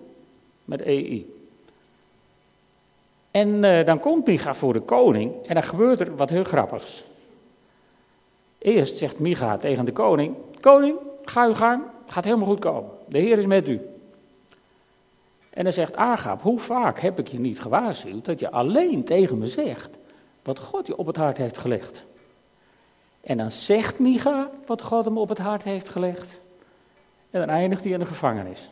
Met 0.65 0.81
EI. 0.81 1.34
En 3.31 3.63
uh, 3.63 3.86
dan 3.86 4.00
komt 4.00 4.27
Micha 4.27 4.53
voor 4.53 4.74
de 4.74 4.79
koning 4.79 5.34
en 5.48 5.53
dan 5.53 5.63
gebeurt 5.63 6.00
er 6.00 6.15
wat 6.15 6.29
heel 6.29 6.43
grappigs. 6.43 7.03
Eerst 8.58 8.98
zegt 8.98 9.20
Micha 9.20 9.55
tegen 9.55 9.86
de 9.86 9.91
koning: 9.91 10.36
Koning, 10.60 10.96
ga 11.24 11.46
uw 11.46 11.53
gang, 11.53 11.84
gaat 12.08 12.25
helemaal 12.25 12.48
goed 12.48 12.60
komen. 12.60 12.89
De 13.08 13.17
Heer 13.17 13.38
is 13.38 13.46
met 13.46 13.67
u. 13.67 13.79
En 15.51 15.63
dan 15.63 15.74
zegt 15.74 15.96
Agab: 15.96 16.41
Hoe 16.41 16.60
vaak 16.60 17.00
heb 17.00 17.20
ik 17.20 17.27
je 17.27 17.39
niet 17.39 17.62
gewaarschuwd 17.62 18.25
dat 18.25 18.39
je 18.39 18.51
alleen 18.51 19.03
tegen 19.03 19.38
me 19.38 19.48
zegt 19.48 19.98
wat 20.43 20.60
God 20.60 20.88
je 20.88 20.98
op 20.98 21.05
het 21.05 21.17
hart 21.17 21.38
heeft 21.38 21.58
gelegd? 21.58 22.03
En 23.22 23.38
dan 23.38 23.51
zegt 23.51 24.00
Micha 24.00 24.50
wat 24.65 24.81
God 24.81 25.05
hem 25.05 25.17
op 25.17 25.29
het 25.29 25.38
hart 25.38 25.63
heeft 25.63 25.89
gelegd. 25.89 26.41
En 27.29 27.39
dan 27.39 27.50
eindigt 27.50 27.84
hij 27.84 27.93
in 27.93 28.00
de 28.00 28.05
gevangenis. 28.05 28.70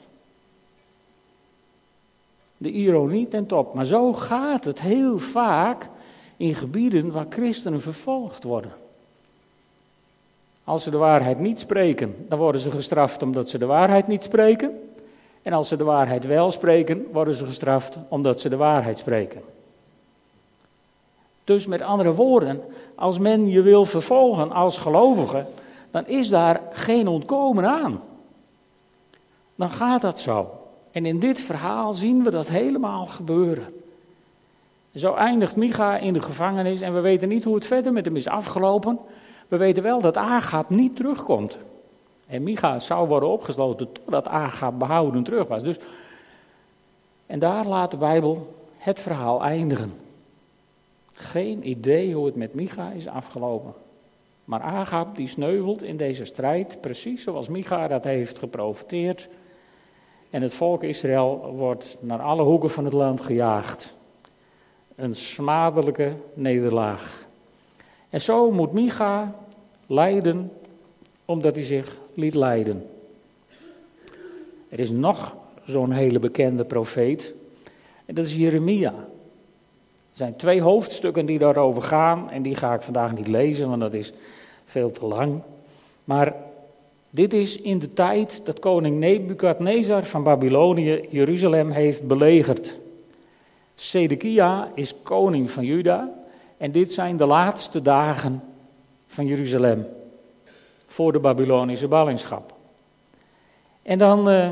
De 2.58 2.72
ironie 2.72 3.28
ten 3.28 3.46
top. 3.46 3.74
Maar 3.74 3.86
zo 3.86 4.14
gaat 4.14 4.66
het 4.66 4.82
heel 4.82 5.18
vaak 5.18 5.90
in 6.38 6.56
gebieden 6.56 7.12
waar 7.12 7.26
christenen 7.30 7.82
vervolgd 7.82 8.44
worden. 8.44 8.72
Als 10.64 10.84
ze 10.84 10.90
de 10.90 10.98
waarheid 10.98 11.40
niet 11.40 11.60
spreken, 11.60 12.26
dan 12.28 12.38
worden 12.38 12.62
ze 12.62 12.72
gestraft 12.72 13.22
omdat 13.22 13.50
ze 13.50 13.58
de 13.58 13.66
waarheid 13.66 14.08
niet 14.08 14.24
spreken. 14.24 14.89
En 15.42 15.54
als 15.54 15.68
ze 15.68 15.78
de 15.78 15.84
waarheid 15.84 16.26
wel 16.26 16.52
spreken, 16.52 17.08
worden 17.12 17.34
ze 17.34 17.46
gestraft 17.46 17.98
omdat 18.08 18.40
ze 18.40 18.50
de 18.50 18.58
waarheid 18.58 18.98
spreken. 18.98 19.42
Dus 21.44 21.68
met 21.68 21.82
andere 21.82 22.14
woorden, 22.14 22.62
als 22.96 23.20
men 23.20 23.48
je 23.48 23.62
wil 23.62 23.86
vervolgen 23.86 24.52
als 24.52 24.78
gelovige, 24.78 25.46
dan 25.92 26.08
is 26.08 26.30
daar 26.30 26.62
geen 26.72 27.08
ontkomen 27.08 27.66
aan. 27.70 28.02
Dan 29.56 29.70
gaat 29.70 30.02
dat 30.02 30.20
zo. 30.20 30.50
En 30.92 31.06
in 31.06 31.20
dit 31.20 31.42
verhaal 31.42 31.94
zien 31.94 32.24
we 32.24 32.30
dat 32.30 32.50
helemaal 32.50 33.06
gebeuren. 33.06 33.74
Zo 34.96 35.14
eindigt 35.14 35.56
Micha 35.56 35.98
in 35.98 36.14
de 36.14 36.22
gevangenis 36.22 36.82
en 36.82 36.94
we 36.94 37.00
weten 37.00 37.30
niet 37.30 37.44
hoe 37.44 37.56
het 37.56 37.66
verder 37.66 37.94
met 37.94 38.06
hem 38.06 38.16
is 38.16 38.28
afgelopen. 38.28 39.00
We 39.48 39.58
weten 39.58 39.84
wel 39.84 40.02
dat 40.02 40.18
Agab 40.18 40.70
niet 40.70 40.96
terugkomt. 40.96 41.58
En 42.30 42.44
Micha 42.44 42.80
zou 42.80 43.08
worden 43.08 43.30
opgesloten 43.30 43.92
totdat 43.92 44.28
Agab 44.28 44.80
behouden 44.80 45.24
terug 45.24 45.48
was. 45.48 45.64
Dus, 45.64 45.78
en 47.26 47.40
daar 47.40 47.66
laat 47.66 47.92
de 47.92 47.98
Bijbel 47.98 48.56
het 48.78 49.00
verhaal 49.00 49.44
eindigen. 49.44 49.94
Geen 51.14 51.70
idee 51.70 52.14
hoe 52.14 52.26
het 52.26 52.36
met 52.36 52.54
Micha 52.54 52.92
is 52.92 53.08
afgelopen. 53.08 53.74
Maar 54.46 54.62
Agab 54.62 55.16
die 55.16 55.28
sneuvelt 55.28 55.84
in 55.84 55.98
deze 55.98 56.26
strijd, 56.26 56.82
precies 56.82 57.24
zoals 57.24 57.48
Micha 57.48 57.88
dat 57.88 58.04
heeft 58.04 58.40
geprofiteerd. 58.40 59.30
En 60.30 60.42
het 60.42 60.54
volk 60.54 60.84
Israël 60.84 61.54
wordt 61.56 61.98
naar 62.00 62.22
alle 62.22 62.44
hoeken 62.44 62.70
van 62.70 62.84
het 62.84 62.94
land 62.94 63.22
gejaagd. 63.22 63.94
Een 64.96 65.16
smadelijke 65.16 66.14
nederlaag. 66.34 67.26
En 68.10 68.22
zo 68.22 68.52
moet 68.52 68.74
Micha 68.74 69.32
lijden 69.88 70.52
omdat 71.26 71.56
hij 71.56 71.66
zich 71.66 71.98
leiden. 72.28 72.88
Er 74.70 74.80
is 74.80 74.90
nog 74.90 75.36
zo'n 75.66 75.92
hele 75.92 76.20
bekende 76.20 76.66
profeet. 76.66 77.34
En 78.06 78.16
dat 78.16 78.26
is 78.26 78.36
Jeremia. 78.36 78.94
Er 78.94 80.26
zijn 80.26 80.36
twee 80.36 80.62
hoofdstukken 80.62 81.26
die 81.26 81.40
daarover 81.40 81.82
gaan. 81.82 82.30
En 82.30 82.42
die 82.42 82.56
ga 82.56 82.74
ik 82.74 82.82
vandaag 82.82 83.14
niet 83.14 83.28
lezen, 83.28 83.70
want 83.70 83.82
dat 83.82 83.94
is 83.94 84.14
veel 84.66 84.90
te 84.90 85.06
lang. 85.06 85.42
Maar 86.04 86.36
dit 87.10 87.34
is 87.34 87.62
in 87.62 87.80
de 87.80 87.94
tijd 87.94 88.42
dat 88.44 88.60
koning 88.60 88.98
Nebukadnezar 88.98 90.04
van 90.04 90.24
Babylonië 90.24 91.06
Jeruzalem 91.10 91.70
heeft 91.70 92.08
belegerd. 92.08 92.78
Sedekia 93.76 94.72
is 94.76 94.96
koning 95.04 95.50
van 95.50 95.66
Juda 95.66 96.10
en 96.58 96.72
dit 96.72 96.94
zijn 96.94 97.18
de 97.18 97.26
laatste 97.26 97.82
dagen 97.82 98.44
van 99.08 99.26
Jeruzalem 99.26 99.86
voor 100.90 101.12
de 101.12 101.20
Babylonische 101.20 101.88
ballingschap. 101.88 102.54
En 103.82 103.98
dan, 103.98 104.30
uh, 104.30 104.50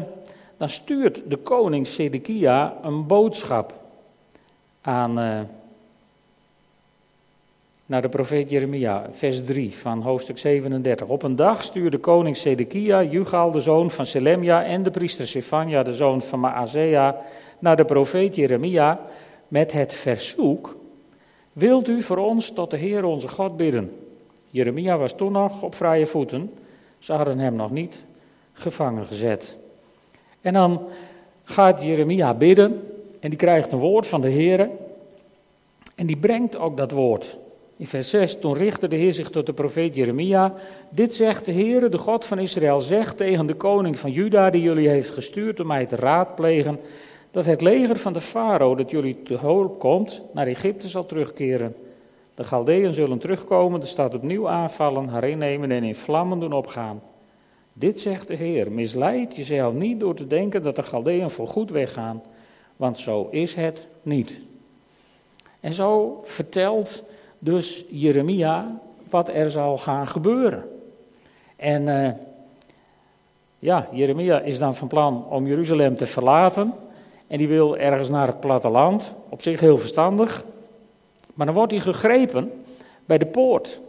dan 0.57 0.69
stuurt 0.69 1.21
de 1.29 1.37
koning 1.37 1.87
Sedekia 1.87 2.77
een 2.83 3.07
boodschap 3.07 3.73
aan, 4.81 5.19
uh, 5.19 5.39
naar 7.85 8.01
de 8.01 8.09
profeet 8.09 8.49
Jeremia, 8.49 9.05
vers 9.11 9.45
3 9.45 9.75
van 9.75 10.01
hoofdstuk 10.01 10.37
37. 10.37 11.07
Op 11.07 11.23
een 11.23 11.35
dag 11.35 11.63
stuurde 11.63 11.97
koning 11.97 12.37
Sedekia, 12.37 13.03
Jugal, 13.03 13.51
de 13.51 13.59
zoon 13.59 13.91
van 13.91 14.05
Selemia, 14.05 14.63
en 14.63 14.83
de 14.83 14.89
priester 14.89 15.27
Sefania, 15.27 15.83
de 15.83 15.93
zoon 15.93 16.21
van 16.21 16.39
Maazea, 16.39 17.21
naar 17.59 17.75
de 17.75 17.85
profeet 17.85 18.35
Jeremia 18.35 18.99
met 19.47 19.71
het 19.71 19.93
verzoek: 19.93 20.75
Wilt 21.53 21.87
u 21.87 22.01
voor 22.01 22.17
ons 22.17 22.51
tot 22.51 22.71
de 22.71 22.77
Heer 22.77 23.03
onze 23.03 23.27
God 23.27 23.57
bidden? 23.57 24.06
Jeremia 24.57 24.97
was 24.97 25.13
toen 25.13 25.31
nog 25.31 25.63
op 25.63 25.75
vrije 25.75 26.05
voeten. 26.05 26.53
Ze 26.99 27.13
hadden 27.13 27.39
hem 27.39 27.55
nog 27.55 27.71
niet 27.71 28.03
gevangen 28.53 29.05
gezet. 29.05 29.57
En 30.41 30.53
dan 30.53 30.81
gaat 31.43 31.83
Jeremia 31.83 32.33
bidden 32.33 32.81
en 33.19 33.29
die 33.29 33.39
krijgt 33.39 33.71
een 33.71 33.79
woord 33.79 34.07
van 34.07 34.21
de 34.21 34.29
Heer. 34.29 34.69
En 35.95 36.05
die 36.05 36.17
brengt 36.17 36.57
ook 36.57 36.77
dat 36.77 36.91
woord. 36.91 37.37
In 37.77 37.87
vers 37.87 38.09
6, 38.09 38.39
toen 38.39 38.53
richtte 38.53 38.87
de 38.87 38.95
Heer 38.95 39.13
zich 39.13 39.29
tot 39.29 39.45
de 39.45 39.53
profeet 39.53 39.95
Jeremia. 39.95 40.53
Dit 40.89 41.15
zegt 41.15 41.45
de 41.45 41.51
Heer, 41.51 41.89
de 41.89 41.97
God 41.97 42.25
van 42.25 42.39
Israël, 42.39 42.81
zegt 42.81 43.17
tegen 43.17 43.45
de 43.45 43.55
koning 43.55 43.99
van 43.99 44.11
Juda, 44.11 44.49
die 44.49 44.61
jullie 44.61 44.89
heeft 44.89 45.09
gestuurd 45.09 45.59
om 45.59 45.67
mij 45.67 45.85
te 45.85 45.95
raadplegen, 45.95 46.79
dat 47.31 47.45
het 47.45 47.61
leger 47.61 47.97
van 47.97 48.13
de 48.13 48.21
farao 48.21 48.75
dat 48.75 48.91
jullie 48.91 49.23
te 49.23 49.37
hulp 49.37 49.79
komt, 49.79 50.21
naar 50.33 50.47
Egypte 50.47 50.87
zal 50.87 51.05
terugkeren. 51.05 51.75
De 52.37 52.43
Galdeën 52.43 52.93
zullen 52.93 53.19
terugkomen, 53.19 53.79
de 53.79 53.85
stad 53.85 54.13
opnieuw 54.13 54.49
aanvallen, 54.49 55.07
haar 55.07 55.29
innemen 55.29 55.71
en 55.71 55.83
in 55.83 55.95
vlammen 55.95 56.39
doen 56.39 56.51
opgaan. 56.53 57.01
Dit 57.73 57.99
zegt 57.99 58.27
de 58.27 58.35
Heer, 58.35 58.71
misleid 58.71 59.35
jezelf 59.35 59.73
niet 59.73 59.99
door 59.99 60.15
te 60.15 60.27
denken 60.27 60.63
dat 60.63 60.75
de 60.75 60.83
Galdeën 60.83 61.29
voorgoed 61.29 61.69
weggaan, 61.69 62.23
want 62.75 62.99
zo 62.99 63.27
is 63.31 63.55
het 63.55 63.87
niet. 64.01 64.39
En 65.59 65.73
zo 65.73 66.21
vertelt 66.23 67.03
dus 67.39 67.85
Jeremia 67.89 68.79
wat 69.09 69.29
er 69.29 69.51
zal 69.51 69.77
gaan 69.77 70.07
gebeuren. 70.07 70.63
En 71.55 71.87
uh, 71.87 72.09
ja, 73.59 73.87
Jeremia 73.91 74.39
is 74.39 74.59
dan 74.59 74.75
van 74.75 74.87
plan 74.87 75.25
om 75.29 75.47
Jeruzalem 75.47 75.95
te 75.95 76.05
verlaten. 76.05 76.73
En 77.27 77.37
die 77.37 77.47
wil 77.47 77.77
ergens 77.77 78.09
naar 78.09 78.27
het 78.27 78.39
platteland. 78.39 79.13
Op 79.29 79.41
zich 79.41 79.59
heel 79.59 79.77
verstandig. 79.77 80.45
Maar 81.37 81.45
dan 81.45 81.55
wordt 81.55 81.71
hij 81.71 81.81
gegrepen 81.81 82.51
bij 83.05 83.17
de 83.17 83.25
poort. 83.25 83.81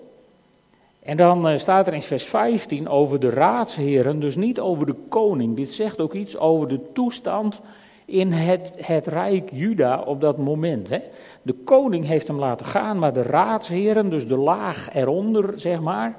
En 1.02 1.16
dan 1.16 1.50
uh, 1.50 1.58
staat 1.58 1.86
er 1.86 1.94
in 1.94 2.02
vers 2.02 2.24
15 2.24 2.88
over 2.88 3.20
de 3.20 3.30
raadsheren, 3.30 4.20
dus 4.20 4.36
niet 4.36 4.60
over 4.60 4.86
de 4.86 4.94
koning. 5.08 5.56
Dit 5.56 5.72
zegt 5.72 6.00
ook 6.00 6.14
iets 6.14 6.36
over 6.36 6.68
de 6.68 6.92
toestand 6.92 7.60
in 8.04 8.32
het, 8.32 8.72
het 8.76 9.06
rijk 9.06 9.50
Juda 9.52 9.98
op 9.98 10.20
dat 10.20 10.38
moment. 10.38 10.88
Hè. 10.88 10.98
De 11.42 11.52
koning 11.52 12.06
heeft 12.06 12.28
hem 12.28 12.38
laten 12.38 12.66
gaan, 12.66 12.98
maar 12.98 13.12
de 13.12 13.22
raadsheren, 13.22 14.10
dus 14.10 14.26
de 14.26 14.36
laag 14.36 14.94
eronder, 14.94 15.52
zeg 15.56 15.80
maar, 15.80 16.16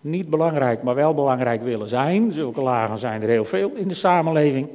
niet 0.00 0.30
belangrijk, 0.30 0.82
maar 0.82 0.94
wel 0.94 1.14
belangrijk 1.14 1.62
willen 1.62 1.88
zijn. 1.88 2.32
Zulke 2.32 2.60
lagen 2.60 2.98
zijn 2.98 3.22
er 3.22 3.28
heel 3.28 3.44
veel 3.44 3.70
in 3.74 3.88
de 3.88 3.94
samenleving. 3.94 4.68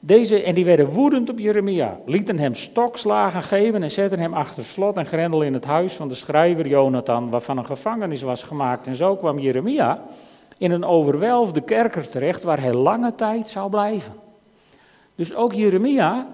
Deze, 0.00 0.42
en 0.42 0.54
die 0.54 0.64
werden 0.64 0.86
woedend 0.86 1.30
op 1.30 1.38
Jeremia, 1.38 2.00
lieten 2.06 2.38
hem 2.38 2.54
stokslagen 2.54 3.42
geven 3.42 3.82
en 3.82 3.90
zetten 3.90 4.18
hem 4.18 4.34
achter 4.34 4.64
slot 4.64 4.96
en 4.96 5.06
grendel 5.06 5.42
in 5.42 5.54
het 5.54 5.64
huis 5.64 5.94
van 5.94 6.08
de 6.08 6.14
schrijver 6.14 6.66
Jonathan, 6.66 7.30
waarvan 7.30 7.58
een 7.58 7.66
gevangenis 7.66 8.22
was 8.22 8.42
gemaakt. 8.42 8.86
En 8.86 8.94
zo 8.94 9.16
kwam 9.16 9.38
Jeremia 9.38 10.02
in 10.58 10.70
een 10.70 10.84
overwelfde 10.84 11.60
kerker 11.60 12.08
terecht, 12.08 12.42
waar 12.42 12.60
hij 12.60 12.72
lange 12.72 13.14
tijd 13.14 13.48
zou 13.48 13.70
blijven. 13.70 14.12
Dus 15.14 15.34
ook 15.34 15.52
Jeremia 15.52 16.26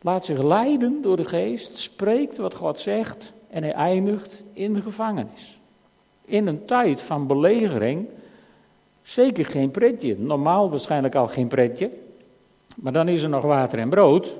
laat 0.00 0.24
zich 0.24 0.42
leiden 0.42 1.02
door 1.02 1.16
de 1.16 1.28
geest, 1.28 1.78
spreekt 1.78 2.36
wat 2.36 2.54
God 2.54 2.80
zegt 2.80 3.32
en 3.50 3.62
hij 3.62 3.72
eindigt 3.72 4.42
in 4.52 4.74
de 4.74 4.80
gevangenis. 4.80 5.58
In 6.24 6.46
een 6.46 6.64
tijd 6.64 7.00
van 7.00 7.26
belegering 7.26 8.08
zeker 9.02 9.44
geen 9.44 9.70
pretje. 9.70 10.16
Normaal 10.18 10.70
waarschijnlijk 10.70 11.14
al 11.14 11.26
geen 11.26 11.48
pretje. 11.48 11.90
Maar 12.80 12.92
dan 12.92 13.08
is 13.08 13.22
er 13.22 13.28
nog 13.28 13.44
water 13.44 13.78
en 13.78 13.88
brood. 13.88 14.36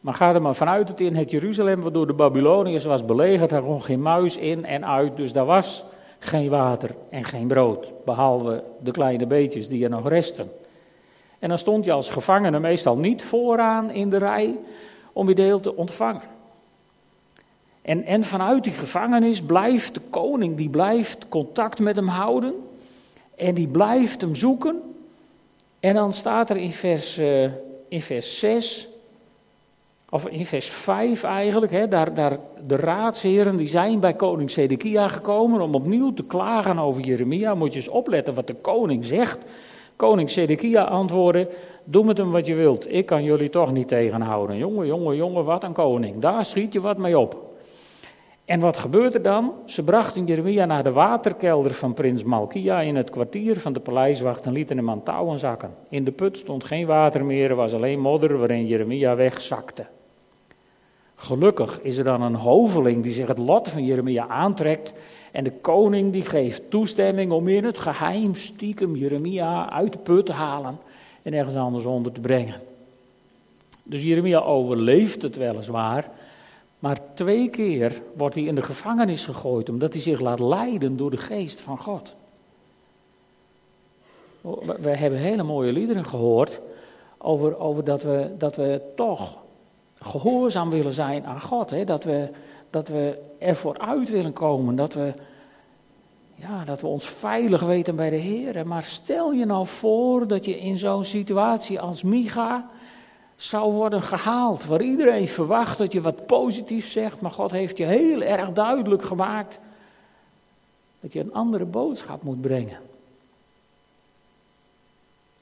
Maar 0.00 0.14
ga 0.14 0.34
er 0.34 0.42
maar 0.42 0.54
vanuit 0.54 0.86
dat 0.86 1.00
in 1.00 1.16
het 1.16 1.30
Jeruzalem, 1.30 1.80
wat 1.80 1.94
door 1.94 2.06
de 2.06 2.12
Babyloniërs 2.12 2.84
was 2.84 3.04
belegerd, 3.04 3.50
daar 3.50 3.62
kon 3.62 3.82
geen 3.82 4.02
muis 4.02 4.36
in 4.36 4.64
en 4.64 4.86
uit. 4.86 5.16
Dus 5.16 5.32
daar 5.32 5.44
was 5.44 5.84
geen 6.18 6.48
water 6.48 6.90
en 7.10 7.24
geen 7.24 7.46
brood, 7.46 7.92
behalve 8.04 8.64
de 8.82 8.90
kleine 8.90 9.26
beetjes 9.26 9.68
die 9.68 9.84
er 9.84 9.90
nog 9.90 10.08
resten. 10.08 10.50
En 11.38 11.48
dan 11.48 11.58
stond 11.58 11.84
je 11.84 11.92
als 11.92 12.10
gevangene 12.10 12.58
meestal 12.58 12.96
niet 12.96 13.22
vooraan 13.22 13.90
in 13.90 14.10
de 14.10 14.18
rij 14.18 14.58
om 15.12 15.28
je 15.28 15.34
deel 15.34 15.60
te 15.60 15.76
ontvangen. 15.76 16.22
En, 17.82 18.04
en 18.04 18.24
vanuit 18.24 18.64
die 18.64 18.72
gevangenis 18.72 19.42
blijft 19.42 19.94
de 19.94 20.00
koning, 20.10 20.56
die 20.56 20.68
blijft 20.68 21.28
contact 21.28 21.78
met 21.78 21.96
hem 21.96 22.08
houden. 22.08 22.54
En 23.36 23.54
die 23.54 23.68
blijft 23.68 24.20
hem 24.20 24.34
zoeken. 24.34 24.93
En 25.84 25.94
dan 25.94 26.12
staat 26.12 26.50
er 26.50 26.56
in 26.56 26.72
vers, 26.72 27.18
uh, 27.18 27.44
in 27.88 28.00
vers 28.00 28.38
6, 28.38 28.88
of 30.10 30.28
in 30.28 30.46
vers 30.46 30.68
5 30.68 31.22
eigenlijk, 31.22 31.72
hè, 31.72 31.88
daar, 31.88 32.14
daar, 32.14 32.38
de 32.66 32.76
raadsheren 32.76 33.56
die 33.56 33.66
zijn 33.66 34.00
bij 34.00 34.14
koning 34.14 34.50
Sedekia 34.50 35.08
gekomen 35.08 35.60
om 35.60 35.74
opnieuw 35.74 36.12
te 36.12 36.24
klagen 36.24 36.78
over 36.78 37.02
Jeremia. 37.02 37.54
Moet 37.54 37.72
je 37.72 37.78
eens 37.78 37.88
opletten 37.88 38.34
wat 38.34 38.46
de 38.46 38.54
koning 38.54 39.04
zegt. 39.04 39.38
Koning 39.96 40.30
Sedekia 40.30 40.82
antwoordde, 40.82 41.48
doe 41.84 42.04
met 42.04 42.18
hem 42.18 42.30
wat 42.30 42.46
je 42.46 42.54
wilt, 42.54 42.92
ik 42.92 43.06
kan 43.06 43.24
jullie 43.24 43.50
toch 43.50 43.72
niet 43.72 43.88
tegenhouden. 43.88 44.56
Jongen, 44.56 44.86
jongen, 44.86 45.16
jongen, 45.16 45.44
wat 45.44 45.64
een 45.64 45.72
koning, 45.72 46.20
daar 46.20 46.44
schiet 46.44 46.72
je 46.72 46.80
wat 46.80 46.98
mee 46.98 47.18
op. 47.18 47.43
En 48.44 48.60
wat 48.60 48.76
gebeurde 48.76 49.20
dan? 49.20 49.52
Ze 49.66 49.82
brachten 49.82 50.24
Jeremia 50.24 50.64
naar 50.64 50.82
de 50.82 50.92
waterkelder 50.92 51.74
van 51.74 51.94
prins 51.94 52.24
Malkia 52.24 52.80
in 52.80 52.96
het 52.96 53.10
kwartier 53.10 53.60
van 53.60 53.72
de 53.72 53.80
paleiswacht 53.80 54.46
en 54.46 54.52
lieten 54.52 54.76
hem 54.76 54.90
aan 54.90 55.02
touwen 55.02 55.38
zakken. 55.38 55.74
In 55.88 56.04
de 56.04 56.12
put 56.12 56.38
stond 56.38 56.64
geen 56.64 56.86
water 56.86 57.24
meer, 57.24 57.50
er 57.50 57.56
was 57.56 57.74
alleen 57.74 58.00
modder 58.00 58.38
waarin 58.38 58.66
Jeremia 58.66 59.16
wegzakte. 59.16 59.86
Gelukkig 61.14 61.80
is 61.80 61.96
er 61.96 62.04
dan 62.04 62.22
een 62.22 62.34
hoveling 62.34 63.02
die 63.02 63.12
zich 63.12 63.26
het 63.26 63.38
lot 63.38 63.68
van 63.68 63.84
Jeremia 63.84 64.28
aantrekt 64.28 64.92
en 65.32 65.44
de 65.44 65.52
koning 65.60 66.12
die 66.12 66.22
geeft 66.22 66.70
toestemming 66.70 67.32
om 67.32 67.48
in 67.48 67.64
het 67.64 67.78
geheim 67.78 68.34
stiekem 68.34 68.96
Jeremia 68.96 69.70
uit 69.70 69.92
de 69.92 69.98
put 69.98 70.26
te 70.26 70.32
halen 70.32 70.78
en 71.22 71.34
ergens 71.34 71.56
anders 71.56 71.84
onder 71.84 72.12
te 72.12 72.20
brengen. 72.20 72.60
Dus 73.82 74.02
Jeremia 74.02 74.38
overleeft 74.38 75.22
het 75.22 75.36
weliswaar, 75.36 76.10
maar 76.78 76.98
twee 77.14 77.48
keer 77.48 78.02
wordt 78.16 78.34
hij 78.34 78.44
in 78.44 78.54
de 78.54 78.62
gevangenis 78.62 79.24
gegooid 79.24 79.68
omdat 79.68 79.92
hij 79.92 80.02
zich 80.02 80.20
laat 80.20 80.40
leiden 80.40 80.96
door 80.96 81.10
de 81.10 81.16
geest 81.16 81.60
van 81.60 81.78
God. 81.78 82.14
We 84.80 84.90
hebben 84.90 85.18
hele 85.18 85.42
mooie 85.42 85.72
liederen 85.72 86.04
gehoord 86.04 86.60
over, 87.18 87.58
over 87.58 87.84
dat, 87.84 88.02
we, 88.02 88.30
dat 88.38 88.56
we 88.56 88.80
toch 88.96 89.42
gehoorzaam 90.00 90.70
willen 90.70 90.92
zijn 90.92 91.26
aan 91.26 91.40
God. 91.40 91.70
Hè? 91.70 91.84
Dat, 91.84 92.04
we, 92.04 92.28
dat 92.70 92.88
we 92.88 93.18
ervoor 93.38 93.78
uit 93.78 94.10
willen 94.10 94.32
komen. 94.32 94.76
Dat 94.76 94.94
we, 94.94 95.12
ja, 96.34 96.64
dat 96.64 96.80
we 96.80 96.86
ons 96.86 97.06
veilig 97.06 97.60
weten 97.62 97.96
bij 97.96 98.10
de 98.10 98.16
Heer. 98.16 98.66
Maar 98.66 98.82
stel 98.82 99.32
je 99.32 99.44
nou 99.44 99.66
voor 99.66 100.26
dat 100.26 100.44
je 100.44 100.58
in 100.58 100.78
zo'n 100.78 101.04
situatie 101.04 101.80
als 101.80 102.02
Micha 102.02 102.70
zou 103.36 103.72
worden 103.72 104.02
gehaald. 104.02 104.64
Waar 104.64 104.82
iedereen 104.82 105.26
verwacht 105.26 105.78
dat 105.78 105.92
je 105.92 106.00
wat 106.00 106.26
positiefs 106.26 106.92
zegt. 106.92 107.20
Maar 107.20 107.30
God 107.30 107.50
heeft 107.50 107.78
je 107.78 107.84
heel 107.84 108.22
erg 108.22 108.50
duidelijk 108.50 109.04
gemaakt 109.04 109.58
dat 111.00 111.12
je 111.12 111.20
een 111.20 111.34
andere 111.34 111.64
boodschap 111.64 112.22
moet 112.22 112.40
brengen. 112.40 112.78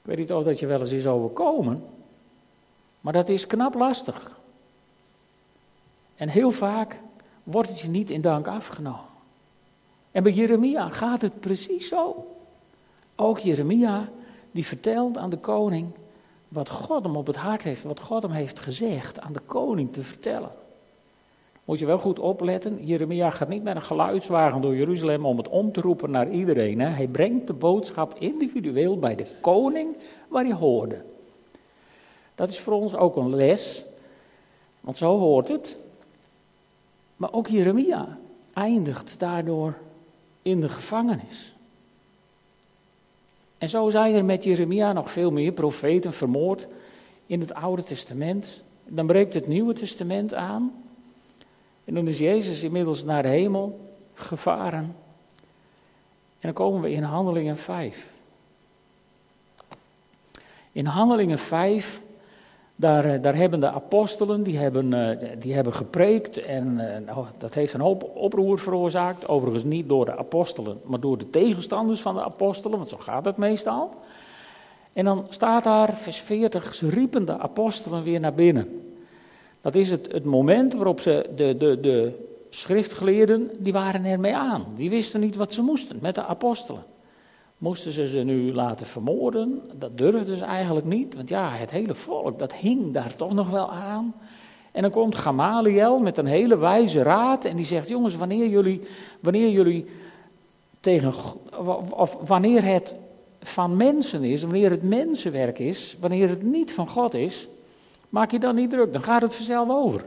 Ik 0.01 0.09
weet 0.09 0.17
niet 0.17 0.33
of 0.33 0.43
dat 0.43 0.59
je 0.59 0.65
wel 0.65 0.79
eens 0.79 0.91
is 0.91 1.07
overkomen. 1.07 1.83
Maar 3.01 3.13
dat 3.13 3.29
is 3.29 3.47
knap 3.47 3.73
lastig. 3.73 4.31
En 6.15 6.29
heel 6.29 6.51
vaak 6.51 6.99
wordt 7.43 7.69
het 7.69 7.79
je 7.79 7.89
niet 7.89 8.09
in 8.09 8.21
dank 8.21 8.47
afgenomen. 8.47 9.11
En 10.11 10.23
bij 10.23 10.31
Jeremia 10.31 10.89
gaat 10.89 11.21
het 11.21 11.39
precies 11.39 11.87
zo. 11.87 12.27
Ook 13.15 13.39
Jeremia, 13.39 14.09
die 14.51 14.65
vertelt 14.65 15.17
aan 15.17 15.29
de 15.29 15.37
koning 15.37 15.91
wat 16.53 16.69
God 16.69 17.03
hem 17.03 17.15
op 17.15 17.27
het 17.27 17.35
hart 17.35 17.63
heeft, 17.63 17.83
wat 17.83 17.99
God 17.99 18.21
hem 18.21 18.31
heeft 18.31 18.59
gezegd 18.59 19.19
aan 19.19 19.33
de 19.33 19.39
koning 19.39 19.93
te 19.93 20.01
vertellen. 20.01 20.51
Moet 21.65 21.79
je 21.79 21.85
wel 21.85 21.97
goed 21.97 22.19
opletten, 22.19 22.85
Jeremia 22.85 23.29
gaat 23.29 23.47
niet 23.47 23.63
met 23.63 23.75
een 23.75 23.81
geluidswagen 23.81 24.61
door 24.61 24.75
Jeruzalem 24.75 25.25
om 25.25 25.37
het 25.37 25.47
om 25.47 25.71
te 25.71 25.81
roepen 25.81 26.11
naar 26.11 26.29
iedereen. 26.29 26.79
Hè. 26.79 26.87
Hij 26.87 27.07
brengt 27.07 27.47
de 27.47 27.53
boodschap 27.53 28.15
individueel 28.19 28.99
bij 28.99 29.15
de 29.15 29.25
koning 29.41 29.97
waar 30.27 30.43
hij 30.43 30.53
hoorde. 30.53 31.01
Dat 32.35 32.49
is 32.49 32.59
voor 32.59 32.73
ons 32.73 32.95
ook 32.95 33.15
een 33.15 33.35
les, 33.35 33.85
want 34.81 34.97
zo 34.97 35.17
hoort 35.17 35.47
het. 35.47 35.77
Maar 37.15 37.33
ook 37.33 37.47
Jeremia 37.47 38.17
eindigt 38.53 39.19
daardoor 39.19 39.73
in 40.41 40.61
de 40.61 40.69
gevangenis. 40.69 41.52
En 43.63 43.69
zo 43.69 43.89
zijn 43.89 44.15
er 44.15 44.25
met 44.25 44.43
Jeremia 44.43 44.93
nog 44.93 45.11
veel 45.11 45.31
meer 45.31 45.51
profeten 45.51 46.13
vermoord 46.13 46.67
in 47.25 47.39
het 47.39 47.53
Oude 47.53 47.83
Testament. 47.83 48.63
Dan 48.87 49.05
breekt 49.05 49.33
het 49.33 49.47
Nieuwe 49.47 49.73
Testament 49.73 50.33
aan. 50.33 50.83
En 51.85 51.93
dan 51.93 52.07
is 52.07 52.17
Jezus 52.17 52.63
inmiddels 52.63 53.03
naar 53.03 53.21
de 53.21 53.27
hemel 53.27 53.79
gevaren. 54.13 54.83
En 54.83 54.93
dan 56.39 56.53
komen 56.53 56.81
we 56.81 56.91
in 56.91 57.03
Handelingen 57.03 57.57
5. 57.57 58.11
In 60.71 60.85
Handelingen 60.85 61.39
5 61.39 62.01
daar, 62.83 63.05
eh, 63.05 63.21
daar 63.21 63.35
hebben 63.35 63.59
de 63.59 63.71
apostelen, 63.71 64.43
die 64.43 64.57
hebben, 64.57 64.93
eh, 64.93 65.29
die 65.39 65.53
hebben 65.53 65.73
gepreekt 65.73 66.37
en 66.37 66.75
nou, 67.05 67.25
dat 67.37 67.53
heeft 67.53 67.73
een 67.73 67.81
hoop 67.81 68.11
oproer 68.15 68.59
veroorzaakt. 68.59 69.27
Overigens 69.27 69.63
niet 69.63 69.89
door 69.89 70.05
de 70.05 70.17
apostelen, 70.17 70.79
maar 70.83 70.99
door 70.99 71.17
de 71.17 71.29
tegenstanders 71.29 72.01
van 72.01 72.15
de 72.15 72.23
apostelen, 72.23 72.77
want 72.77 72.89
zo 72.89 72.97
gaat 72.97 73.25
het 73.25 73.37
meestal. 73.37 73.91
En 74.93 75.05
dan 75.05 75.25
staat 75.29 75.63
daar, 75.63 75.93
vers 75.93 76.19
40, 76.19 76.73
ze 76.73 76.89
riepen 76.89 77.25
de 77.25 77.37
apostelen 77.37 78.03
weer 78.03 78.19
naar 78.19 78.33
binnen. 78.33 78.81
Dat 79.61 79.75
is 79.75 79.89
het, 79.89 80.11
het 80.11 80.25
moment 80.25 80.73
waarop 80.73 80.99
ze, 80.99 81.29
de, 81.35 81.57
de, 81.57 81.79
de 81.79 82.11
schriftgeleerden, 82.49 83.49
die 83.57 83.73
waren 83.73 84.05
ermee 84.05 84.35
aan. 84.35 84.65
Die 84.75 84.89
wisten 84.89 85.19
niet 85.19 85.35
wat 85.35 85.53
ze 85.53 85.61
moesten 85.61 85.97
met 86.01 86.15
de 86.15 86.25
apostelen. 86.25 86.83
Moesten 87.63 87.91
ze 87.91 88.07
ze 88.07 88.19
nu 88.19 88.53
laten 88.53 88.85
vermoorden? 88.85 89.61
Dat 89.75 89.97
durfden 89.97 90.37
ze 90.37 90.43
eigenlijk 90.43 90.85
niet, 90.85 91.15
want 91.15 91.29
ja, 91.29 91.49
het 91.49 91.71
hele 91.71 91.95
volk, 91.95 92.39
dat 92.39 92.53
hing 92.53 92.93
daar 92.93 93.15
toch 93.15 93.33
nog 93.33 93.49
wel 93.49 93.71
aan. 93.71 94.13
En 94.71 94.81
dan 94.81 94.91
komt 94.91 95.15
Gamaliel 95.15 95.99
met 95.99 96.17
een 96.17 96.25
hele 96.25 96.57
wijze 96.57 97.03
raad 97.03 97.45
en 97.45 97.55
die 97.55 97.65
zegt, 97.65 97.89
jongens, 97.89 98.15
wanneer 98.15 98.47
jullie, 98.47 98.81
wanneer 99.19 99.49
jullie 99.49 99.85
tegen, 100.79 101.13
of 101.89 102.17
wanneer 102.25 102.63
het 102.65 102.95
van 103.41 103.77
mensen 103.77 104.23
is, 104.23 104.41
wanneer 104.41 104.69
het 104.69 104.83
mensenwerk 104.83 105.59
is, 105.59 105.97
wanneer 105.99 106.29
het 106.29 106.43
niet 106.43 106.73
van 106.73 106.87
God 106.87 107.13
is, 107.13 107.47
maak 108.09 108.31
je 108.31 108.39
dan 108.39 108.55
niet 108.55 108.69
druk, 108.69 108.93
dan 108.93 109.03
gaat 109.03 109.21
het 109.21 109.35
vanzelf 109.35 109.69
over. 109.69 110.05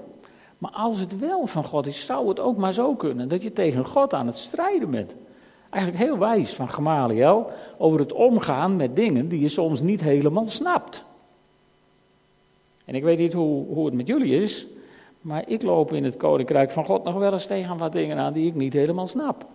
Maar 0.58 0.72
als 0.72 1.00
het 1.00 1.18
wel 1.18 1.46
van 1.46 1.64
God 1.64 1.86
is, 1.86 2.06
zou 2.06 2.28
het 2.28 2.40
ook 2.40 2.56
maar 2.56 2.72
zo 2.72 2.94
kunnen 2.94 3.28
dat 3.28 3.42
je 3.42 3.52
tegen 3.52 3.84
God 3.84 4.14
aan 4.14 4.26
het 4.26 4.36
strijden 4.36 4.90
bent. 4.90 5.14
Eigenlijk 5.76 6.04
heel 6.04 6.18
wijs 6.18 6.54
van 6.54 6.68
Gamaliel 6.68 7.50
over 7.78 8.00
het 8.00 8.12
omgaan 8.12 8.76
met 8.76 8.96
dingen 8.96 9.28
die 9.28 9.40
je 9.40 9.48
soms 9.48 9.80
niet 9.80 10.00
helemaal 10.00 10.46
snapt. 10.46 11.04
En 12.84 12.94
ik 12.94 13.02
weet 13.02 13.18
niet 13.18 13.32
hoe, 13.32 13.66
hoe 13.66 13.84
het 13.84 13.94
met 13.94 14.06
jullie 14.06 14.40
is, 14.40 14.66
maar 15.20 15.48
ik 15.48 15.62
loop 15.62 15.92
in 15.92 16.04
het 16.04 16.16
koninkrijk 16.16 16.70
van 16.70 16.84
God 16.84 17.04
nog 17.04 17.14
wel 17.14 17.32
eens 17.32 17.46
tegen 17.46 17.76
wat 17.76 17.92
dingen 17.92 18.18
aan 18.18 18.32
die 18.32 18.46
ik 18.46 18.54
niet 18.54 18.72
helemaal 18.72 19.06
snap. 19.06 19.46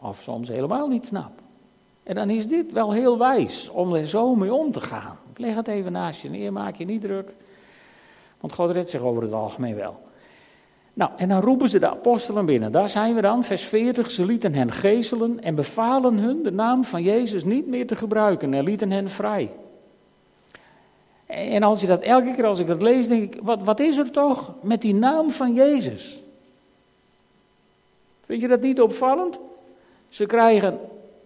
Of 0.00 0.20
soms 0.20 0.48
helemaal 0.48 0.88
niet 0.88 1.06
snap. 1.06 1.32
En 2.02 2.14
dan 2.14 2.30
is 2.30 2.46
dit 2.46 2.72
wel 2.72 2.92
heel 2.92 3.18
wijs 3.18 3.70
om 3.70 3.94
er 3.94 4.06
zo 4.06 4.34
mee 4.34 4.54
om 4.54 4.72
te 4.72 4.80
gaan. 4.80 5.18
Leg 5.36 5.54
het 5.54 5.68
even 5.68 5.92
naast 5.92 6.22
je 6.22 6.30
neer, 6.30 6.52
maak 6.52 6.76
je 6.76 6.84
niet 6.84 7.00
druk. 7.00 7.34
Want 8.40 8.54
God 8.54 8.70
redt 8.70 8.90
zich 8.90 9.00
over 9.00 9.22
het 9.22 9.32
algemeen 9.32 9.74
wel. 9.74 10.00
Nou, 10.94 11.10
en 11.16 11.28
dan 11.28 11.40
roepen 11.40 11.68
ze 11.68 11.78
de 11.78 11.90
apostelen 11.90 12.46
binnen. 12.46 12.72
Daar 12.72 12.88
zijn 12.88 13.14
we 13.14 13.20
dan, 13.20 13.44
vers 13.44 13.62
40. 13.62 14.10
Ze 14.10 14.24
lieten 14.24 14.54
hen 14.54 14.72
gezelen 14.72 15.42
en 15.42 15.54
bevalen 15.54 16.18
hun 16.18 16.42
de 16.42 16.52
naam 16.52 16.84
van 16.84 17.02
Jezus 17.02 17.44
niet 17.44 17.66
meer 17.66 17.86
te 17.86 17.96
gebruiken 17.96 18.54
en 18.54 18.64
lieten 18.64 18.90
hen 18.90 19.08
vrij. 19.08 19.50
En 21.26 21.62
als 21.62 21.80
je 21.80 21.86
dat 21.86 22.00
elke 22.00 22.34
keer 22.34 22.46
als 22.46 22.58
ik 22.58 22.66
dat 22.66 22.82
lees, 22.82 23.08
denk 23.08 23.34
ik, 23.34 23.40
wat, 23.42 23.62
wat 23.62 23.80
is 23.80 23.96
er 23.96 24.10
toch 24.10 24.54
met 24.62 24.80
die 24.80 24.94
naam 24.94 25.30
van 25.30 25.54
Jezus? 25.54 26.22
Vind 28.24 28.40
je 28.40 28.48
dat 28.48 28.60
niet 28.60 28.80
opvallend? 28.80 29.38
Ze 30.08 30.26
krijgen 30.26 30.78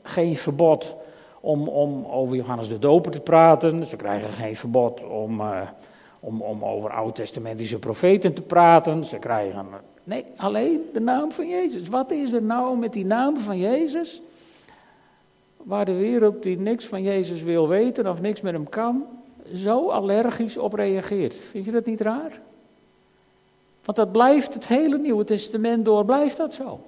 geen 0.03 0.37
verbod 0.37 0.95
om, 1.41 1.69
om 1.69 2.07
over 2.07 2.37
Johannes 2.37 2.69
de 2.69 2.79
Doper 2.79 3.11
te 3.11 3.21
praten. 3.21 3.85
Ze 3.85 3.97
krijgen 3.97 4.29
geen 4.29 4.57
verbod 4.57 5.05
om... 5.05 5.41
Uh, 5.41 5.61
om, 6.27 6.43
om 6.43 6.65
over 6.65 6.91
oud-testamentische 6.91 7.79
profeten 7.79 8.35
te 8.35 8.43
praten. 8.43 9.05
Ze 9.05 9.19
krijgen. 9.19 9.67
Nee, 10.05 10.25
alleen 10.37 10.81
de 10.93 11.01
naam 11.01 11.33
van 11.33 11.49
Jezus. 11.49 11.89
Wat 11.89 12.11
is 12.11 12.33
er 12.33 12.43
nou 12.43 12.79
met 12.79 12.93
die 12.93 13.05
naam 13.05 13.37
van 13.37 13.59
Jezus? 13.59 14.23
Waar 15.57 15.85
de 15.85 15.95
wereld 15.95 16.43
die 16.43 16.59
niks 16.59 16.87
van 16.87 17.03
Jezus 17.03 17.43
wil 17.43 17.69
weten 17.69 18.07
of 18.07 18.21
niks 18.21 18.41
met 18.41 18.53
hem 18.53 18.69
kan, 18.69 19.07
zo 19.55 19.89
allergisch 19.89 20.57
op 20.57 20.73
reageert. 20.73 21.35
Vind 21.35 21.65
je 21.65 21.71
dat 21.71 21.87
niet 21.87 22.01
raar? 22.01 22.41
Want 23.85 23.99
dat 23.99 24.13
blijft 24.13 24.55
het 24.55 24.67
hele 24.67 24.99
Nieuwe 24.99 25.25
Testament 25.25 25.85
door, 25.85 26.05
blijft 26.05 26.37
dat 26.37 26.55
zo. 26.55 26.81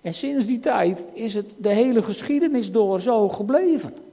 En 0.00 0.14
sinds 0.14 0.46
die 0.46 0.58
tijd 0.58 1.04
is 1.12 1.34
het 1.34 1.54
de 1.58 1.72
hele 1.72 2.02
geschiedenis 2.02 2.70
door 2.70 3.00
zo 3.00 3.28
gebleven. 3.28 4.07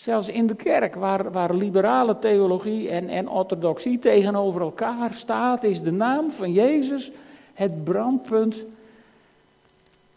Zelfs 0.00 0.28
in 0.28 0.46
de 0.46 0.54
kerk, 0.54 0.94
waar, 0.94 1.32
waar 1.32 1.54
liberale 1.54 2.18
theologie 2.18 2.88
en, 2.88 3.08
en 3.08 3.28
orthodoxie 3.28 3.98
tegenover 3.98 4.60
elkaar 4.60 5.14
staat, 5.14 5.62
is 5.62 5.82
de 5.82 5.92
naam 5.92 6.30
van 6.30 6.52
Jezus 6.52 7.10
het 7.54 7.84
brandpunt 7.84 8.64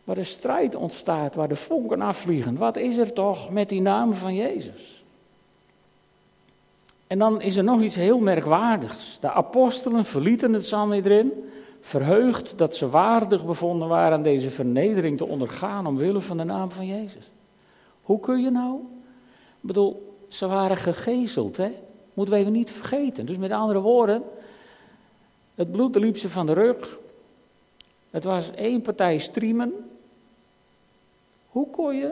waar 0.04 0.15
de 0.15 0.24
strijd 0.24 0.76
ontstaat, 0.76 1.36
waar 1.36 1.48
de 1.48 1.56
vonken 1.56 2.02
afvliegen. 2.02 2.58
Wat 2.58 2.78
is 2.78 2.98
er 2.98 3.13
toch 3.13 3.50
met 3.50 3.69
die 3.69 3.82
naam 3.82 4.13
van 4.13 4.36
Jezus? 4.36 5.04
En 7.08 7.19
dan 7.19 7.41
is 7.41 7.56
er 7.56 7.63
nog 7.63 7.82
iets 7.82 7.96
heel 7.96 8.19
merkwaardigs. 8.19 9.17
De 9.19 9.32
apostelen 9.32 10.06
verlieten 10.06 10.54
het 10.54 10.65
Sanhedrin, 10.65 11.32
verheugd 11.82 12.58
dat 12.58 12.76
ze 12.76 12.89
waardig 12.89 13.46
bevonden 13.46 13.88
waren 13.88 14.22
deze 14.22 14.50
vernedering 14.50 15.17
te 15.17 15.28
ondergaan 15.28 15.88
omwille 15.88 16.22
van 16.22 16.38
de 16.38 16.43
naam 16.43 16.72
van 16.72 16.88
Jezus. 16.88 17.32
Hoe 18.02 18.19
kun 18.19 18.41
je 18.41 18.50
nou? 18.50 18.80
Ik 19.63 19.69
bedoel, 19.69 20.17
ze 20.28 20.47
waren 20.47 20.78
gegezeld, 20.78 21.58
hè? 21.58 21.71
Moeten 22.13 22.34
we 22.34 22.39
even 22.39 22.52
niet 22.52 22.71
vergeten. 22.71 23.26
Dus 23.26 23.38
met 23.38 23.52
andere 23.52 23.80
woorden, 23.80 24.23
het 25.56 25.71
bloed 25.71 25.95
liep 25.95 26.17
ze 26.17 26.30
van 26.30 26.45
de 26.45 26.54
rug. 26.54 26.99
Het 28.12 28.23
was 28.23 28.52
één 28.52 28.82
partij 28.82 29.17
striemen. 29.17 29.73
Hoe 31.49 31.69
kon 31.69 31.95
je, 31.95 32.12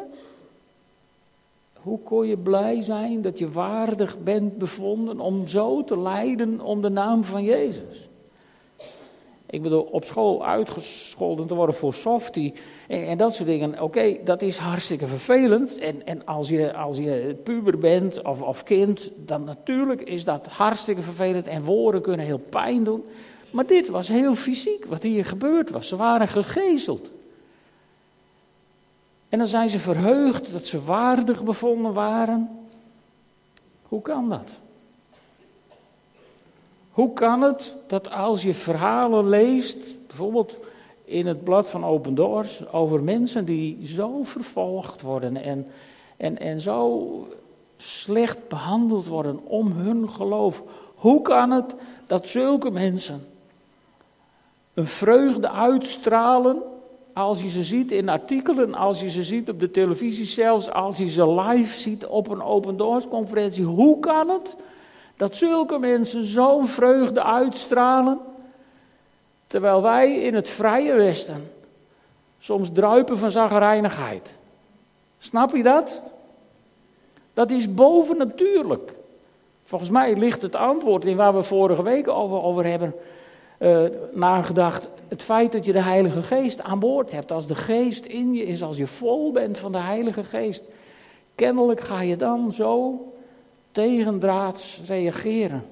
hoe 1.73 1.99
kon 1.99 2.27
je 2.27 2.37
blij 2.37 2.81
zijn 2.81 3.21
dat 3.21 3.39
je 3.39 3.51
waardig 3.51 4.23
bent 4.23 4.57
bevonden 4.57 5.19
om 5.19 5.47
zo 5.47 5.83
te 5.83 5.99
lijden 5.99 6.61
om 6.61 6.81
de 6.81 6.89
naam 6.89 7.23
van 7.23 7.43
Jezus? 7.43 8.09
Ik 9.45 9.61
bedoel, 9.61 9.81
op 9.81 10.03
school 10.03 10.45
uitgescholden 10.45 11.47
te 11.47 11.55
worden 11.55 11.75
voor 11.75 11.93
softie 11.93 12.53
en, 12.91 13.17
dat 13.17 13.35
soort 13.35 13.47
dingen. 13.47 13.81
Oké, 13.81 14.17
dat 14.23 14.41
is 14.41 14.57
hartstikke 14.57 15.07
vervelend. 15.07 15.77
En, 15.77 16.05
en 16.05 16.25
als, 16.25 16.49
je, 16.49 16.73
als 16.73 16.97
je 16.97 17.37
puber 17.43 17.77
bent 17.77 18.21
of, 18.21 18.41
of 18.41 18.63
kind, 18.63 19.11
dan 19.15 19.43
natuurlijk 19.43 20.01
is 20.01 20.23
dat 20.23 20.47
hartstikke 20.47 21.01
vervelend. 21.01 21.47
En 21.47 21.63
woorden 21.63 22.01
kunnen 22.01 22.25
heel 22.25 22.41
pijn 22.49 22.83
doen. 22.83 23.03
Maar 23.51 23.65
dit 23.65 23.89
was 23.89 24.07
heel 24.07 24.35
fysiek, 24.35 24.85
wat 24.85 25.03
hier 25.03 25.25
gebeurd 25.25 25.69
was. 25.69 25.87
Ze 25.87 25.95
waren 25.95 26.27
gegezeld. 26.27 27.11
En 29.29 29.37
dan 29.37 29.47
zijn 29.47 29.69
ze 29.69 29.79
verheugd 29.79 30.51
dat 30.51 30.65
ze 30.65 30.83
waardig 30.83 31.43
bevonden 31.43 31.93
waren. 31.93 32.49
Hoe 33.81 34.01
kan 34.01 34.29
dat? 34.29 34.51
Hoe 36.91 37.13
kan 37.13 37.41
het 37.41 37.77
dat 37.87 38.09
als 38.09 38.43
je 38.43 38.53
verhalen 38.53 39.29
leest, 39.29 40.07
bijvoorbeeld 40.07 40.57
in 41.11 41.27
het 41.27 41.43
blad 41.43 41.69
van 41.69 41.85
Open 41.85 42.15
Doors, 42.15 42.71
over 42.71 43.03
mensen 43.03 43.45
die 43.45 43.87
zo 43.87 44.23
vervolgd 44.23 45.01
worden 45.01 45.37
en, 45.37 45.65
en, 46.17 46.39
en 46.39 46.59
zo 46.59 47.27
slecht 47.77 48.47
behandeld 48.47 49.07
worden 49.07 49.39
om 49.45 49.71
hun 49.71 50.09
geloof. 50.09 50.63
Hoe 50.95 51.21
kan 51.21 51.51
het 51.51 51.75
dat 52.05 52.27
zulke 52.27 52.71
mensen 52.71 53.25
een 54.73 54.87
vreugde 54.87 55.49
uitstralen 55.49 56.61
als 57.13 57.41
je 57.41 57.49
ze 57.49 57.63
ziet 57.63 57.91
in 57.91 58.09
artikelen, 58.09 58.73
als 58.73 59.01
je 59.01 59.09
ze 59.09 59.23
ziet 59.23 59.49
op 59.49 59.59
de 59.59 59.71
televisie, 59.71 60.25
zelfs 60.25 60.71
als 60.71 60.97
je 60.97 61.07
ze 61.07 61.31
live 61.33 61.79
ziet 61.79 62.05
op 62.05 62.29
een 62.29 62.41
open 62.41 62.77
doors 62.77 63.07
conferentie. 63.07 63.63
Hoe 63.63 63.99
kan 63.99 64.29
het 64.29 64.55
dat 65.15 65.35
zulke 65.35 65.79
mensen 65.79 66.23
zo'n 66.23 66.65
vreugde 66.65 67.23
uitstralen, 67.23 68.19
terwijl 69.51 69.81
wij 69.81 70.13
in 70.13 70.33
het 70.33 70.49
vrije 70.49 70.93
Westen 70.93 71.51
soms 72.39 72.69
druipen 72.73 73.17
van 73.17 73.31
zagrijnigheid? 73.31 74.37
Snap 75.19 75.55
je 75.55 75.63
dat? 75.63 76.01
Dat 77.33 77.51
is 77.51 77.73
bovennatuurlijk. 77.73 78.93
Volgens 79.63 79.89
mij 79.89 80.15
ligt 80.15 80.41
het 80.41 80.55
antwoord 80.55 81.05
in 81.05 81.15
waar 81.15 81.35
we 81.35 81.43
vorige 81.43 81.83
week 81.83 82.07
over, 82.07 82.41
over 82.41 82.65
hebben 82.65 82.95
uh, 83.59 83.83
nagedacht. 84.11 84.87
Het 85.07 85.21
feit 85.21 85.51
dat 85.51 85.65
je 85.65 85.71
de 85.71 85.81
Heilige 85.81 86.23
Geest 86.23 86.63
aan 86.63 86.79
boord 86.79 87.11
hebt, 87.11 87.31
als 87.31 87.47
de 87.47 87.55
Geest 87.55 88.05
in 88.05 88.33
je 88.33 88.43
is, 88.43 88.63
als 88.63 88.77
je 88.77 88.87
vol 88.87 89.31
bent 89.31 89.57
van 89.57 89.71
de 89.71 89.79
Heilige 89.79 90.23
Geest, 90.23 90.63
kennelijk 91.35 91.79
ga 91.79 92.01
je 92.01 92.15
dan 92.15 92.51
zo 92.51 92.93
tegendraads 93.71 94.81
reageren. 94.85 95.63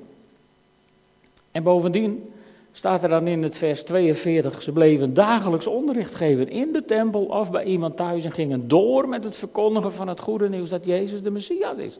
En 1.52 1.64
bovendien 1.64 2.34
staat 2.80 3.04
er 3.04 3.10
dan 3.10 3.28
in 3.28 3.44
het 3.44 3.58
vers 3.58 3.84
42, 3.84 4.62
ze 4.62 4.72
bleven 4.72 5.14
dagelijks 5.14 5.68
onderricht 5.68 6.16
geven 6.16 6.50
in 6.50 6.72
de 6.72 6.86
tempel 6.86 7.26
of 7.26 7.52
bij 7.52 7.64
iemand 7.64 7.98
thuis 7.98 8.26
en 8.26 8.32
gingen 8.32 8.68
door 8.68 9.10
met 9.10 9.24
het 9.24 9.38
verkondigen 9.38 9.94
van 9.94 10.08
het 10.08 10.20
goede 10.20 10.50
nieuws 10.50 10.70
dat 10.70 10.86
Jezus 10.86 11.22
de 11.22 11.32
Messias 11.32 11.78
is. 11.78 11.98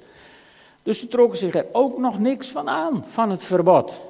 Dus 0.84 1.00
ze 1.00 1.08
trokken 1.08 1.38
zich 1.38 1.56
er 1.56 1.66
ook 1.72 1.98
nog 1.98 2.20
niks 2.20 2.48
van 2.48 2.70
aan, 2.70 3.06
van 3.10 3.30
het 3.30 3.44
verbod. 3.44 4.02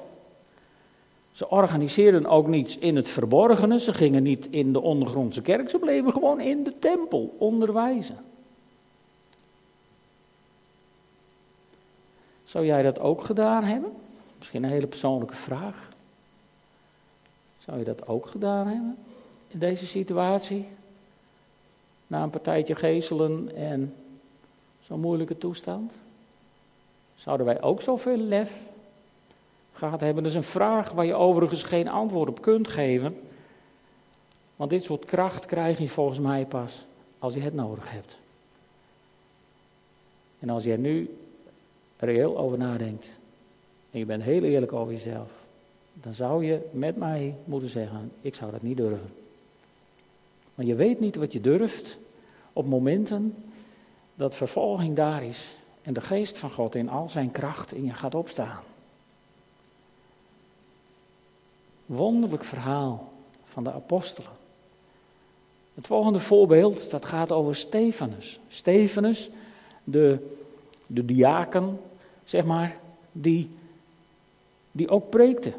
Ze 1.31 1.49
organiseerden 1.49 2.27
ook 2.27 2.47
niets 2.47 2.77
in 2.77 2.95
het 2.95 3.09
verborgene. 3.09 3.79
Ze 3.79 3.93
gingen 3.93 4.23
niet 4.23 4.47
in 4.49 4.73
de 4.73 4.81
ondergrondse 4.81 5.41
kerk. 5.41 5.69
Ze 5.69 5.77
bleven 5.77 6.11
gewoon 6.11 6.39
in 6.39 6.63
de 6.63 6.79
tempel 6.79 7.35
onderwijzen. 7.37 8.17
Zou 12.43 12.65
jij 12.65 12.81
dat 12.81 12.99
ook 12.99 13.23
gedaan 13.23 13.63
hebben? 13.63 13.91
Misschien 14.37 14.63
een 14.63 14.69
hele 14.69 14.87
persoonlijke 14.87 15.35
vraag. 15.35 15.88
Zou 17.69 17.81
je 17.81 17.87
dat 17.87 18.07
ook 18.07 18.25
gedaan 18.25 18.67
hebben 18.67 18.97
in 19.47 19.59
deze 19.59 19.85
situatie? 19.85 20.65
Na 22.07 22.23
een 22.23 22.29
partijtje 22.29 22.75
gezelen 22.75 23.55
en 23.55 23.95
zo'n 24.81 24.99
moeilijke 24.99 25.37
toestand? 25.37 25.97
Zouden 27.15 27.45
wij 27.45 27.61
ook 27.61 27.81
zoveel 27.81 28.17
lef 28.17 28.61
gehad 29.73 29.99
hebben. 29.99 30.23
Dat 30.23 30.31
is 30.31 30.37
een 30.37 30.43
vraag 30.43 30.91
waar 30.91 31.05
je 31.05 31.13
overigens 31.13 31.63
geen 31.63 31.87
antwoord 31.87 32.29
op 32.29 32.41
kunt 32.41 32.67
geven. 32.67 33.19
Want 34.55 34.69
dit 34.69 34.83
soort 34.83 35.05
kracht 35.05 35.45
krijg 35.45 35.77
je 35.77 35.89
volgens 35.89 36.19
mij 36.19 36.45
pas 36.45 36.85
als 37.19 37.33
je 37.33 37.41
het 37.41 37.53
nodig 37.53 37.91
hebt. 37.91 38.17
En 40.39 40.49
als 40.49 40.63
jij 40.63 40.77
nu 40.77 41.17
reëel 41.97 42.37
over 42.37 42.57
nadenkt 42.57 43.09
en 43.91 43.99
je 43.99 44.05
bent 44.05 44.23
heel 44.23 44.43
eerlijk 44.43 44.73
over 44.73 44.93
jezelf, 44.93 45.38
dan 45.93 46.13
zou 46.13 46.45
je 46.45 46.69
met 46.71 46.97
mij 46.97 47.35
moeten 47.45 47.69
zeggen: 47.69 48.11
ik 48.21 48.35
zou 48.35 48.51
dat 48.51 48.61
niet 48.61 48.77
durven. 48.77 49.13
Maar 50.55 50.65
je 50.65 50.75
weet 50.75 50.99
niet 50.99 51.15
wat 51.15 51.33
je 51.33 51.41
durft 51.41 51.97
op 52.53 52.65
momenten 52.65 53.35
dat 54.15 54.35
vervolging 54.35 54.95
daar 54.95 55.23
is 55.23 55.55
en 55.81 55.93
de 55.93 56.01
geest 56.01 56.37
van 56.37 56.51
God 56.51 56.75
in 56.75 56.89
al 56.89 57.09
zijn 57.09 57.31
kracht 57.31 57.73
in 57.73 57.85
je 57.85 57.93
gaat 57.93 58.15
opstaan. 58.15 58.63
Wonderlijk 61.85 62.43
verhaal 62.43 63.11
van 63.43 63.63
de 63.63 63.71
apostelen. 63.71 64.31
Het 65.73 65.87
volgende 65.87 66.19
voorbeeld, 66.19 66.91
dat 66.91 67.05
gaat 67.05 67.31
over 67.31 67.55
Stefanus. 67.55 68.39
Stefanus, 68.47 69.29
de, 69.83 70.35
de 70.87 71.05
diaken, 71.05 71.79
zeg 72.23 72.45
maar, 72.45 72.77
die, 73.11 73.49
die 74.71 74.89
ook 74.89 75.09
preekte. 75.09 75.53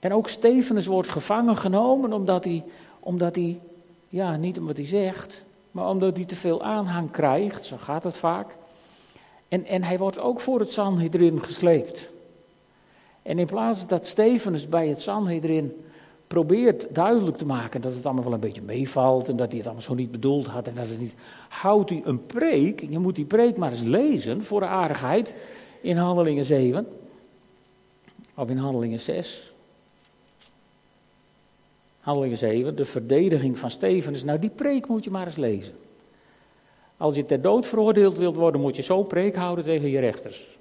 En 0.00 0.12
ook 0.12 0.28
Stefanus 0.28 0.86
wordt 0.86 1.08
gevangen 1.08 1.56
genomen 1.56 2.12
omdat 2.12 2.44
hij, 2.44 2.64
omdat 3.00 3.34
hij, 3.34 3.60
ja, 4.08 4.36
niet 4.36 4.58
omdat 4.58 4.76
hij 4.76 4.86
zegt, 4.86 5.42
maar 5.70 5.88
omdat 5.88 6.16
hij 6.16 6.24
te 6.24 6.36
veel 6.36 6.62
aanhang 6.62 7.10
krijgt, 7.10 7.64
zo 7.64 7.76
gaat 7.76 8.04
het 8.04 8.16
vaak. 8.16 8.56
En, 9.48 9.66
en 9.66 9.82
hij 9.82 9.98
wordt 9.98 10.18
ook 10.18 10.40
voor 10.40 10.60
het 10.60 10.72
Sanhedrin 10.72 11.42
gesleept. 11.42 12.08
En 13.22 13.38
in 13.38 13.46
plaats 13.46 13.86
dat 13.86 14.06
Stefanus 14.06 14.68
bij 14.68 14.88
het 14.88 15.02
Sanhedrin 15.02 15.84
probeert 16.26 16.94
duidelijk 16.94 17.36
te 17.36 17.46
maken 17.46 17.80
dat 17.80 17.94
het 17.94 18.04
allemaal 18.04 18.24
wel 18.24 18.32
een 18.32 18.40
beetje 18.40 18.62
meevalt 18.62 19.28
en 19.28 19.36
dat 19.36 19.48
hij 19.48 19.56
het 19.56 19.66
allemaal 19.66 19.84
zo 19.84 19.94
niet 19.94 20.10
bedoeld 20.10 20.46
had 20.46 20.68
en 20.68 20.74
dat 20.74 20.88
het 20.88 21.00
niet, 21.00 21.14
houdt 21.48 21.90
hij 21.90 22.02
een 22.04 22.22
preek, 22.22 22.80
je 22.80 22.98
moet 22.98 23.14
die 23.14 23.24
preek 23.24 23.56
maar 23.56 23.70
eens 23.70 23.82
lezen 23.82 24.44
voor 24.44 24.60
de 24.60 24.66
aardigheid 24.66 25.34
in 25.80 25.96
Handelingen 25.96 26.44
7 26.44 26.86
of 28.34 28.50
in 28.50 28.56
Handelingen 28.56 29.00
6. 29.00 29.49
Handelingen 32.00 32.36
7, 32.36 32.76
de 32.76 32.84
verdediging 32.84 33.58
van 33.58 33.70
Stefanus. 33.70 34.24
Nou, 34.24 34.38
die 34.38 34.50
preek 34.50 34.88
moet 34.88 35.04
je 35.04 35.10
maar 35.10 35.26
eens 35.26 35.36
lezen. 35.36 35.72
Als 36.96 37.14
je 37.14 37.26
ter 37.26 37.42
dood 37.42 37.66
veroordeeld 37.66 38.16
wilt 38.16 38.36
worden, 38.36 38.60
moet 38.60 38.76
je 38.76 38.82
zo'n 38.82 39.06
preek 39.06 39.34
houden 39.34 39.64
tegen 39.64 39.90
je 39.90 40.00
rechters. 40.00 40.58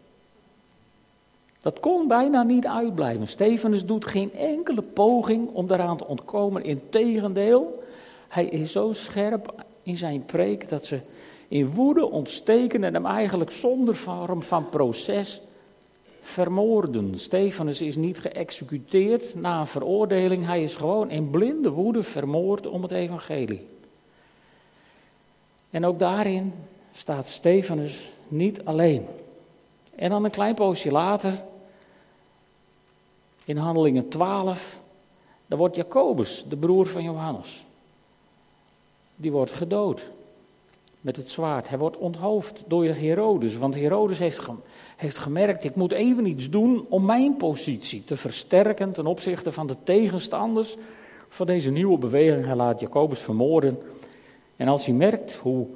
Dat 1.59 1.79
kon 1.79 2.07
bijna 2.07 2.43
niet 2.43 2.67
uitblijven. 2.67 3.27
Stefanus 3.27 3.85
doet 3.85 4.05
geen 4.05 4.33
enkele 4.33 4.81
poging 4.93 5.49
om 5.49 5.67
daaraan 5.67 5.97
te 5.97 6.07
ontkomen. 6.07 6.63
Integendeel, 6.63 7.83
hij 8.27 8.45
is 8.45 8.71
zo 8.71 8.93
scherp 8.93 9.53
in 9.83 9.97
zijn 9.97 10.25
preek 10.25 10.69
dat 10.69 10.85
ze 10.85 10.99
in 11.47 11.71
woede 11.71 12.09
ontsteken 12.09 12.83
en 12.83 12.93
hem 12.93 13.05
eigenlijk 13.05 13.51
zonder 13.51 13.95
vorm 13.95 14.41
van 14.41 14.69
proces 14.69 15.41
vermoorden. 16.29 17.19
Stefanus 17.19 17.81
is 17.81 17.95
niet 17.95 18.19
geëxecuteerd 18.19 19.35
na 19.35 19.59
een 19.59 19.67
veroordeling, 19.67 20.45
hij 20.45 20.63
is 20.63 20.75
gewoon 20.75 21.09
in 21.09 21.29
blinde 21.29 21.69
woede 21.69 22.03
vermoord 22.03 22.67
om 22.67 22.81
het 22.81 22.91
evangelie. 22.91 23.65
En 25.69 25.85
ook 25.85 25.99
daarin 25.99 26.53
staat 26.91 27.27
Stefanus 27.27 28.11
niet 28.27 28.65
alleen. 28.65 29.05
En 29.95 30.09
dan 30.09 30.23
een 30.23 30.31
klein 30.31 30.55
poosje 30.55 30.91
later, 30.91 31.43
in 33.45 33.57
Handelingen 33.57 34.09
12, 34.09 34.79
daar 35.47 35.57
wordt 35.57 35.75
Jacobus, 35.75 36.45
de 36.49 36.57
broer 36.57 36.85
van 36.85 37.03
Johannes, 37.03 37.65
die 39.15 39.31
wordt 39.31 39.53
gedood 39.53 40.01
met 41.01 41.15
het 41.15 41.31
zwaard. 41.31 41.69
Hij 41.69 41.77
wordt 41.77 41.97
onthoofd 41.97 42.63
door 42.67 42.85
Herodes, 42.85 43.57
want 43.57 43.75
Herodes 43.75 44.19
heeft, 44.19 44.41
heeft 44.99 45.17
gemerkt, 45.17 45.63
ik 45.63 45.75
moet 45.75 45.91
even 45.91 46.25
iets 46.25 46.49
doen 46.49 46.85
om 46.89 47.05
mijn 47.05 47.35
positie 47.37 48.03
te 48.03 48.15
versterken 48.15 48.93
ten 48.93 49.05
opzichte 49.05 49.51
van 49.51 49.67
de 49.67 49.75
tegenstanders 49.83 50.77
van 51.29 51.45
deze 51.45 51.71
nieuwe 51.71 51.97
beweging. 51.97 52.45
Hij 52.45 52.55
laat 52.55 52.79
Jacobus 52.79 53.19
vermoorden. 53.19 53.79
En 54.55 54.67
als 54.67 54.85
hij 54.85 54.95
merkt 54.95 55.35
hoe, 55.35 55.67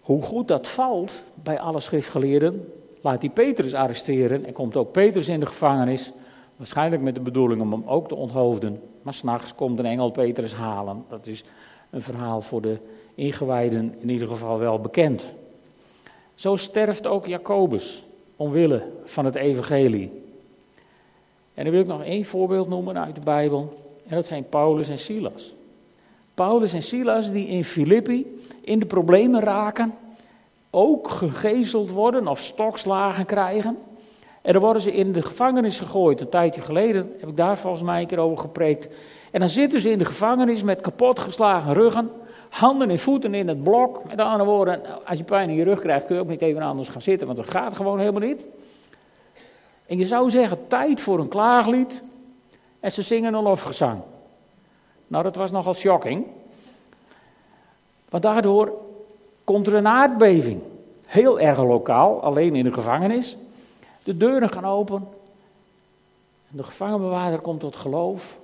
hoe 0.00 0.22
goed 0.22 0.48
dat 0.48 0.68
valt 0.68 1.24
bij 1.42 1.60
alle 1.60 1.80
schriftgeleerden, 1.80 2.72
laat 3.00 3.20
hij 3.20 3.30
Petrus 3.30 3.74
arresteren 3.74 4.44
en 4.44 4.52
komt 4.52 4.76
ook 4.76 4.92
Petrus 4.92 5.28
in 5.28 5.40
de 5.40 5.46
gevangenis. 5.46 6.12
Waarschijnlijk 6.56 7.02
met 7.02 7.14
de 7.14 7.22
bedoeling 7.22 7.60
om 7.60 7.72
hem 7.72 7.84
ook 7.86 8.08
te 8.08 8.14
onthoofden. 8.14 8.80
Maar 9.02 9.14
s'nachts 9.14 9.54
komt 9.54 9.78
een 9.78 9.86
engel 9.86 10.10
Petrus 10.10 10.54
halen. 10.54 11.04
Dat 11.08 11.26
is 11.26 11.44
een 11.90 12.02
verhaal 12.02 12.40
voor 12.40 12.62
de 12.62 12.78
ingewijden 13.14 13.94
in 14.00 14.10
ieder 14.10 14.28
geval 14.28 14.58
wel 14.58 14.80
bekend. 14.80 15.24
Zo 16.32 16.56
sterft 16.56 17.06
ook 17.06 17.26
Jacobus 17.26 18.04
omwille 18.40 18.82
van 19.04 19.24
het 19.24 19.34
evangelie. 19.34 20.22
En 21.54 21.64
dan 21.64 21.72
wil 21.72 21.82
ik 21.82 21.86
nog 21.86 22.02
één 22.02 22.24
voorbeeld 22.24 22.68
noemen 22.68 23.04
uit 23.04 23.14
de 23.14 23.20
Bijbel. 23.20 23.68
En 24.06 24.14
dat 24.14 24.26
zijn 24.26 24.48
Paulus 24.48 24.88
en 24.88 24.98
Silas. 24.98 25.54
Paulus 26.34 26.72
en 26.72 26.82
Silas 26.82 27.30
die 27.30 27.46
in 27.46 27.64
Filippi 27.64 28.40
in 28.60 28.78
de 28.78 28.86
problemen 28.86 29.40
raken, 29.40 29.94
ook 30.70 31.10
gegezeld 31.10 31.90
worden 31.90 32.28
of 32.28 32.40
stokslagen 32.40 33.26
krijgen. 33.26 33.76
En 34.42 34.52
dan 34.52 34.62
worden 34.62 34.82
ze 34.82 34.92
in 34.92 35.12
de 35.12 35.22
gevangenis 35.22 35.78
gegooid. 35.78 36.20
Een 36.20 36.28
tijdje 36.28 36.60
geleden 36.60 37.12
heb 37.18 37.28
ik 37.28 37.36
daar 37.36 37.58
volgens 37.58 37.82
mij 37.82 38.00
een 38.00 38.06
keer 38.06 38.18
over 38.18 38.38
gepreekt. 38.38 38.88
En 39.30 39.40
dan 39.40 39.48
zitten 39.48 39.80
ze 39.80 39.90
in 39.90 39.98
de 39.98 40.04
gevangenis 40.04 40.62
met 40.62 40.80
kapotgeslagen 40.80 41.72
ruggen, 41.72 42.10
handen 42.50 42.90
en 42.90 42.98
voeten 42.98 43.34
in 43.34 43.48
het 43.48 43.62
blok. 43.62 44.04
Met 44.04 44.20
andere 44.20 44.44
woorden, 44.44 45.06
als 45.06 45.18
je 45.18 45.24
pijn 45.24 45.48
in 45.48 45.56
je 45.56 45.64
rug 45.64 45.80
krijgt, 45.80 46.06
kun 46.06 46.14
je 46.14 46.20
ook 46.20 46.28
niet 46.28 46.42
even 46.42 46.62
anders 46.62 46.88
gaan 46.88 47.02
zitten, 47.02 47.26
want 47.26 47.38
dat 47.38 47.50
gaat 47.50 47.76
gewoon 47.76 47.98
helemaal 47.98 48.28
niet. 48.28 48.46
En 49.86 49.98
je 49.98 50.06
zou 50.06 50.30
zeggen, 50.30 50.66
tijd 50.66 51.00
voor 51.00 51.18
een 51.18 51.28
klaaglied. 51.28 52.02
En 52.80 52.92
ze 52.92 53.02
zingen 53.02 53.34
een 53.34 53.42
lofgezang. 53.42 54.00
Nou, 55.06 55.22
dat 55.22 55.36
was 55.36 55.50
nogal 55.50 55.74
shocking. 55.74 56.26
Want 58.08 58.22
daardoor 58.22 58.72
komt 59.44 59.66
er 59.66 59.74
een 59.74 59.88
aardbeving. 59.88 60.60
Heel 61.06 61.40
erg 61.40 61.58
lokaal, 61.58 62.22
alleen 62.22 62.54
in 62.54 62.64
de 62.64 62.72
gevangenis. 62.72 63.36
De 64.02 64.16
deuren 64.16 64.48
gaan 64.48 64.64
open. 64.64 65.08
De 66.48 66.62
gevangenbewaarder 66.62 67.40
komt 67.40 67.60
tot 67.60 67.76
geloof. 67.76 68.38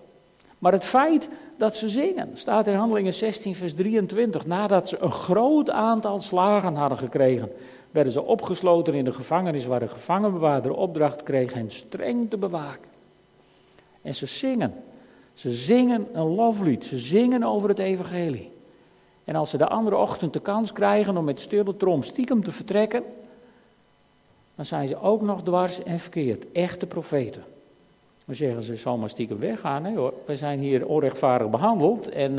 Maar 0.59 0.73
het 0.73 0.85
feit 0.85 1.29
dat 1.57 1.77
ze 1.77 1.88
zingen, 1.88 2.31
staat 2.35 2.66
in 2.66 2.75
Handelingen 2.75 3.14
16, 3.14 3.55
vers 3.55 3.75
23. 3.75 4.47
Nadat 4.47 4.88
ze 4.88 4.99
een 5.01 5.12
groot 5.12 5.71
aantal 5.71 6.23
slagen 6.23 6.75
hadden 6.75 6.99
gekregen, 6.99 7.53
werden 7.90 8.12
ze 8.12 8.23
opgesloten 8.23 8.95
in 8.95 9.05
de 9.05 9.12
gevangenis 9.12 9.66
waar 9.66 9.81
de 9.81 9.88
gevangenbewaarder 9.88 10.73
opdracht 10.73 11.23
kreeg 11.23 11.53
hen 11.53 11.71
streng 11.71 12.31
te 12.31 12.37
bewaken. 12.37 12.88
En 14.03 14.14
ze 14.14 14.27
zingen. 14.27 14.75
Ze 15.35 15.51
zingen 15.51 16.07
een 16.12 16.35
loflied. 16.35 16.85
Ze 16.85 16.99
zingen 16.99 17.42
over 17.42 17.69
het 17.69 17.79
evangelie. 17.79 18.53
En 19.25 19.35
als 19.35 19.51
ze 19.51 19.57
de 19.57 19.69
andere 19.69 19.97
ochtend 19.97 20.33
de 20.33 20.40
kans 20.40 20.73
krijgen 20.73 21.16
om 21.16 21.25
met 21.25 21.40
stille 21.40 21.77
trom 21.77 22.03
stiekem 22.03 22.45
te 22.45 22.53
vertrekken, 22.53 23.03
dan 24.55 24.64
zijn 24.64 24.88
ze 24.88 25.01
ook 25.01 25.23
nog 25.23 25.42
dwars 25.42 25.83
en 25.83 25.99
verkeerd. 25.99 26.53
Echte 26.53 26.87
profeten. 26.87 27.45
Dan 28.27 28.35
zeggen 28.35 28.62
ze, 28.62 28.77
zal 28.77 28.97
maar 28.97 29.09
stiekem 29.09 29.39
weggaan. 29.39 29.83
Nee 29.83 29.97
hoor, 29.97 30.15
we 30.25 30.37
zijn 30.37 30.59
hier 30.59 30.87
onrechtvaardig 30.87 31.51
behandeld. 31.51 32.09
En 32.09 32.31
uh, 32.31 32.37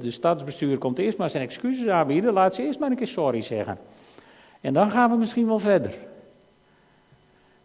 de 0.00 0.10
stadsbestuur 0.10 0.78
komt 0.78 0.98
eerst 0.98 1.18
maar 1.18 1.30
zijn 1.30 1.42
excuses 1.42 1.88
aanbieden. 1.88 2.32
Laat 2.32 2.54
ze 2.54 2.62
eerst 2.62 2.78
maar 2.78 2.90
een 2.90 2.96
keer 2.96 3.06
sorry 3.06 3.40
zeggen. 3.40 3.78
En 4.60 4.72
dan 4.72 4.90
gaan 4.90 5.10
we 5.10 5.16
misschien 5.16 5.46
wel 5.46 5.58
verder. 5.58 5.94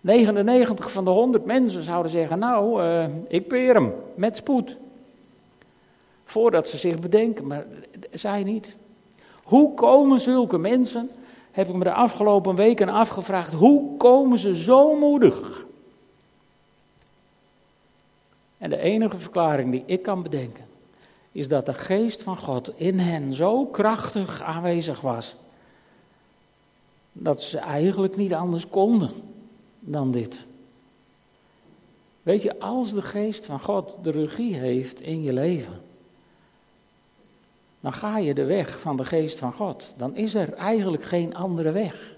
99 0.02 0.92
van 0.92 1.06
de 1.06 1.12
100 1.12 1.46
mensen 1.46 1.84
zouden 1.84 2.12
zeggen, 2.12 2.40
nou, 2.40 2.84
uh, 2.84 3.06
ik 3.28 3.48
peer 3.48 3.74
hem, 3.74 3.94
met 4.16 4.38
spoed. 4.38 4.78
Voordat 6.24 6.70
ze 6.70 6.78
zich 6.78 7.00
bedenken, 7.00 7.48
maar 7.48 7.66
zij 8.12 8.44
niet. 8.44 8.76
Hoe 9.44 9.74
komen 9.74 10.20
zulke 10.20 10.58
mensen, 10.58 11.10
heb 11.52 11.68
ik 11.68 11.76
me 11.76 11.84
de 11.84 11.94
afgelopen 11.94 12.56
weken 12.56 12.90
afgevraagd, 12.90 13.54
hoe 13.54 13.98
komen 13.98 14.38
ze 14.38 14.56
zo 14.56 14.98
moedig? 14.98 15.63
En 18.64 18.70
de 18.70 18.78
enige 18.78 19.18
verklaring 19.18 19.72
die 19.72 19.84
ik 19.86 20.04
kan 20.04 20.24
bedenken, 20.24 20.66
is 21.32 21.48
dat 21.48 21.66
de 21.66 21.74
geest 21.74 22.24
van 22.24 22.38
God 22.38 22.72
in 22.76 23.00
hen 23.00 23.34
zo 23.34 23.66
krachtig 23.66 24.42
aanwezig 24.42 25.02
was, 25.02 25.36
dat 27.12 27.42
ze 27.42 27.58
eigenlijk 27.58 28.16
niet 28.16 28.34
anders 28.34 28.68
konden 28.68 29.10
dan 29.80 30.12
dit. 30.12 30.46
Weet 32.22 32.42
je, 32.42 32.60
als 32.60 32.94
de 32.94 33.02
geest 33.02 33.46
van 33.46 33.60
God 33.60 33.96
de 34.02 34.12
regie 34.12 34.56
heeft 34.56 35.02
in 35.02 35.24
je 35.24 35.34
leven, 35.34 35.82
dan 37.80 37.94
ga 37.94 38.18
je 38.18 38.34
de 38.34 38.46
weg 38.46 38.80
van 38.80 38.98
de 38.98 39.06
geest 39.06 39.40
van 39.40 39.54
God. 39.54 39.94
Dan 39.98 40.16
is 40.16 40.36
er 40.36 40.54
eigenlijk 40.54 41.04
geen 41.04 41.36
andere 41.36 41.72
weg. 41.72 42.16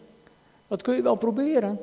Dat 0.67 0.81
kun 0.81 0.95
je 0.95 1.01
wel 1.01 1.17
proberen. 1.17 1.79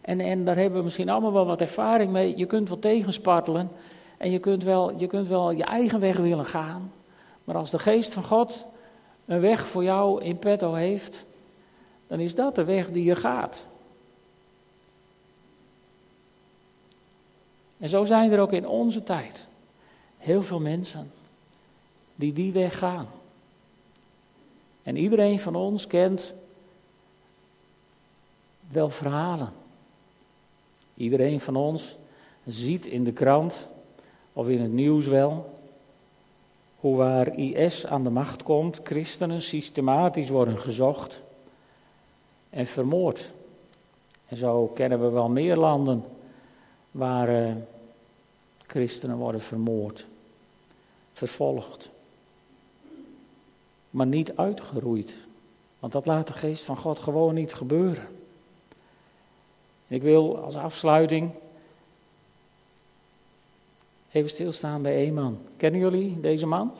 En, 0.00 0.20
en 0.20 0.44
daar 0.44 0.56
hebben 0.56 0.78
we 0.78 0.84
misschien 0.84 1.08
allemaal 1.08 1.32
wel 1.32 1.46
wat 1.46 1.60
ervaring 1.60 2.12
mee. 2.12 2.36
Je 2.36 2.46
kunt 2.46 2.68
wel 2.68 2.78
tegenspartelen. 2.78 3.70
En 4.22 4.30
je 4.30 4.38
kunt, 4.38 4.64
wel, 4.64 4.98
je 4.98 5.06
kunt 5.06 5.28
wel 5.28 5.50
je 5.50 5.64
eigen 5.64 6.00
weg 6.00 6.16
willen 6.16 6.44
gaan. 6.44 6.92
Maar 7.44 7.56
als 7.56 7.70
de 7.70 7.78
geest 7.78 8.12
van 8.12 8.22
God 8.22 8.64
een 9.24 9.40
weg 9.40 9.66
voor 9.66 9.82
jou 9.82 10.22
in 10.22 10.38
petto 10.38 10.72
heeft, 10.72 11.24
dan 12.06 12.20
is 12.20 12.34
dat 12.34 12.54
de 12.54 12.64
weg 12.64 12.90
die 12.90 13.04
je 13.04 13.16
gaat. 13.16 13.66
En 17.78 17.88
zo 17.88 18.04
zijn 18.04 18.32
er 18.32 18.40
ook 18.40 18.52
in 18.52 18.68
onze 18.68 19.02
tijd 19.02 19.46
heel 20.18 20.42
veel 20.42 20.60
mensen 20.60 21.12
die 22.14 22.32
die 22.32 22.52
weg 22.52 22.78
gaan. 22.78 23.08
En 24.82 24.96
iedereen 24.96 25.38
van 25.38 25.54
ons 25.54 25.86
kent 25.86 26.32
wel 28.68 28.90
verhalen. 28.90 29.52
Iedereen 30.94 31.40
van 31.40 31.56
ons 31.56 31.96
ziet 32.46 32.86
in 32.86 33.04
de 33.04 33.12
krant 33.12 33.70
of 34.32 34.48
in 34.48 34.60
het 34.60 34.72
nieuws 34.72 35.06
wel 35.06 35.58
hoe 36.76 36.96
waar 36.96 37.36
IS 37.36 37.86
aan 37.86 38.04
de 38.04 38.10
macht 38.10 38.42
komt, 38.42 38.80
christenen 38.82 39.42
systematisch 39.42 40.28
worden 40.28 40.58
gezocht 40.58 41.22
en 42.50 42.66
vermoord. 42.66 43.30
En 44.26 44.36
zo 44.36 44.66
kennen 44.66 45.00
we 45.00 45.08
wel 45.08 45.28
meer 45.28 45.56
landen 45.56 46.04
waar 46.90 47.46
uh, 47.46 47.54
christenen 48.66 49.16
worden 49.16 49.40
vermoord, 49.40 50.06
vervolgd 51.12 51.90
maar 53.92 54.06
niet 54.06 54.36
uitgeroeid. 54.36 55.14
Want 55.78 55.92
dat 55.92 56.06
laat 56.06 56.26
de 56.26 56.32
geest 56.32 56.64
van 56.64 56.76
God 56.76 56.98
gewoon 56.98 57.34
niet 57.34 57.54
gebeuren. 57.54 58.06
ik 59.86 60.02
wil 60.02 60.38
als 60.38 60.56
afsluiting 60.56 61.30
even 64.12 64.30
stilstaan 64.30 64.82
bij 64.82 64.94
één 64.94 65.14
man. 65.14 65.38
Kennen 65.56 65.80
jullie 65.80 66.20
deze 66.20 66.46
man? 66.46 66.72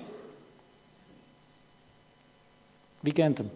Wie 3.01 3.13
kent 3.13 3.39
hem? 3.39 3.51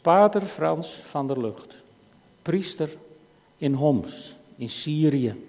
Pater 0.00 0.40
Frans 0.40 0.92
van 0.92 1.26
der 1.26 1.40
Lucht, 1.40 1.76
priester 2.42 2.96
in 3.56 3.72
Homs, 3.72 4.36
in 4.56 4.68
Syrië. 4.68 5.44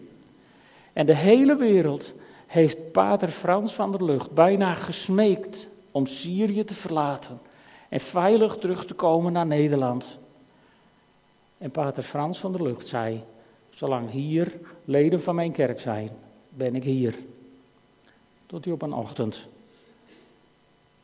En 0.94 1.06
de 1.06 1.16
hele 1.16 1.56
wereld 1.56 2.14
heeft 2.48 2.92
pater 2.92 3.28
Frans 3.28 3.74
van 3.74 3.92
der 3.92 4.04
Lucht 4.04 4.32
bijna 4.32 4.74
gesmeekt 4.74 5.68
om 5.92 6.06
Syrië 6.06 6.64
te 6.64 6.74
verlaten 6.74 7.40
en 7.90 8.00
veilig 8.00 8.56
terug 8.56 8.86
te 8.86 8.94
komen 8.94 9.34
naar 9.34 9.46
Nederland. 9.46 10.18
En 11.58 11.72
pater 11.72 12.04
Frans 12.04 12.40
van 12.40 12.52
der 12.52 12.64
Lucht 12.64 12.88
zei, 12.88 13.24
zolang 13.78 14.12
hier 14.12 14.60
leden 14.86 15.22
van 15.22 15.36
mijn 15.36 15.52
kerk 15.52 15.80
zijn, 15.80 16.10
ben 16.50 16.76
ik 16.76 16.84
hier. 16.84 17.16
Tot 18.46 18.64
hij 18.64 18.74
op 18.74 18.82
een 18.82 18.94
ochtend 18.94 19.48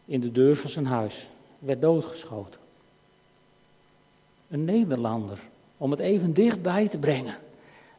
in 0.06 0.20
de 0.20 0.32
deur 0.32 0.56
van 0.56 0.70
zijn 0.70 0.86
huis 0.86 1.30
werd 1.60 1.82
doodgeschoten. 1.82 2.60
Een 4.50 4.66
Nederlander 4.66 5.40
om 5.78 5.92
het 5.92 6.00
even 6.00 6.34
dichtbij 6.34 6.88
te 6.88 6.98
brengen. 6.98 7.36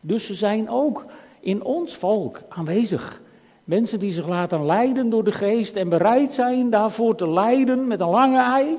Dus 0.02 0.26
ze 0.26 0.34
zijn 0.34 0.68
ook 0.68 1.04
in 1.40 1.62
ons 1.62 1.96
volk 1.96 2.40
aanwezig. 2.48 3.20
Mensen 3.64 3.98
die 3.98 4.12
zich 4.12 4.28
laten 4.28 4.66
leiden 4.66 5.10
door 5.10 5.24
de 5.24 5.32
geest 5.32 5.76
en 5.76 5.88
bereid 5.88 6.32
zijn 6.32 6.70
daarvoor 6.70 7.14
te 7.14 7.30
lijden 7.30 7.86
met 7.86 8.00
een 8.00 8.08
lange 8.08 8.42
ei. 8.42 8.78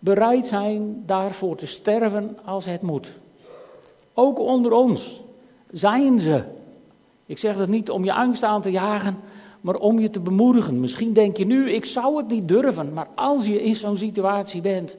Bereid 0.00 0.46
zijn 0.46 1.02
daarvoor 1.06 1.56
te 1.56 1.66
sterven 1.66 2.38
als 2.44 2.64
het 2.64 2.82
moet. 2.82 3.18
Ook 4.20 4.38
onder 4.38 4.72
ons 4.72 5.22
zijn 5.70 6.18
ze. 6.18 6.42
Ik 7.26 7.38
zeg 7.38 7.56
dat 7.56 7.68
niet 7.68 7.90
om 7.90 8.04
je 8.04 8.12
angst 8.12 8.42
aan 8.42 8.62
te 8.62 8.70
jagen, 8.70 9.18
maar 9.60 9.74
om 9.74 9.98
je 9.98 10.10
te 10.10 10.20
bemoedigen. 10.20 10.80
Misschien 10.80 11.12
denk 11.12 11.36
je 11.36 11.46
nu, 11.46 11.70
ik 11.70 11.84
zou 11.84 12.16
het 12.16 12.28
niet 12.28 12.48
durven, 12.48 12.92
maar 12.92 13.08
als 13.14 13.46
je 13.46 13.62
in 13.62 13.74
zo'n 13.74 13.96
situatie 13.96 14.60
bent, 14.60 14.96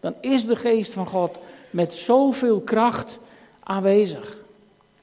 dan 0.00 0.14
is 0.20 0.46
de 0.46 0.56
geest 0.56 0.92
van 0.92 1.06
God 1.06 1.38
met 1.70 1.94
zoveel 1.94 2.60
kracht 2.60 3.18
aanwezig. 3.62 4.44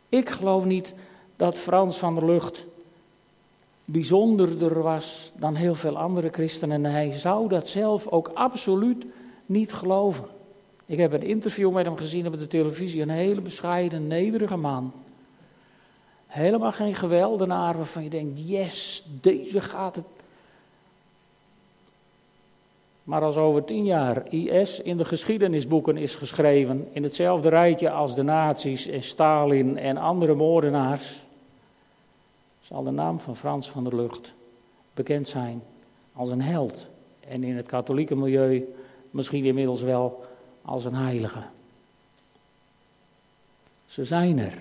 Ik 0.10 0.30
geloof 0.30 0.66
niet 0.66 0.94
dat 1.36 1.56
Frans 1.56 1.98
van 1.98 2.16
der 2.16 2.26
Lucht 2.26 2.66
bijzonderder 3.86 4.82
was 4.82 5.32
dan 5.36 5.56
heel 5.56 5.76
veel 5.76 5.98
andere 5.98 6.30
christenen. 6.30 6.86
En 6.86 6.92
hij 6.92 7.12
zou 7.12 7.48
dat 7.48 7.68
zelf 7.68 8.08
ook 8.08 8.30
absoluut 8.34 9.06
niet 9.46 9.74
geloven. 9.74 10.26
Ik 10.86 10.98
heb 10.98 11.14
een 11.14 11.24
interview 11.24 11.72
met 11.72 11.86
hem 11.86 11.98
gezien 11.98 12.28
op 12.28 12.40
de 12.40 12.48
televisie. 12.48 13.02
Een 13.02 13.10
hele 13.10 13.42
bescheiden, 13.42 14.08
nederige 14.08 14.56
man. 14.56 14.92
Helemaal 16.28 16.72
geen 16.72 16.96
geweldenaar 16.96 17.76
waarvan 17.76 18.04
je 18.04 18.10
denkt, 18.10 18.40
yes, 18.50 19.04
deze 19.22 19.62
gaat 19.62 19.96
het. 19.96 20.06
Maar 23.04 23.22
als 23.22 23.38
over 23.38 23.64
tien 23.64 23.86
jaar 23.86 24.34
IS 24.34 24.80
in 24.80 24.98
de 24.98 25.06
geschiedenisboeken 25.06 25.98
is 25.98 26.16
geschreven, 26.16 26.88
in 26.92 27.04
hetzelfde 27.04 27.50
rijtje 27.50 27.90
als 27.90 28.16
de 28.16 28.24
nazi's 28.24 28.88
en 28.88 29.04
Stalin 29.04 29.78
en 29.78 29.98
andere 29.98 30.34
moordenaars, 30.34 31.24
zal 32.62 32.84
de 32.84 32.92
naam 32.92 33.20
van 33.20 33.36
Frans 33.36 33.70
van 33.70 33.84
der 33.84 33.96
Lucht 33.96 34.34
bekend 34.94 35.28
zijn 35.28 35.62
als 36.14 36.30
een 36.30 36.42
held. 36.42 36.88
En 37.28 37.44
in 37.44 37.56
het 37.56 37.66
katholieke 37.66 38.16
milieu 38.16 38.74
misschien 39.12 39.46
inmiddels 39.46 39.82
wel 39.82 40.24
als 40.66 40.86
een 40.86 40.96
heilige. 40.96 41.44
Ze 43.86 44.06
zijn 44.06 44.40
er, 44.40 44.58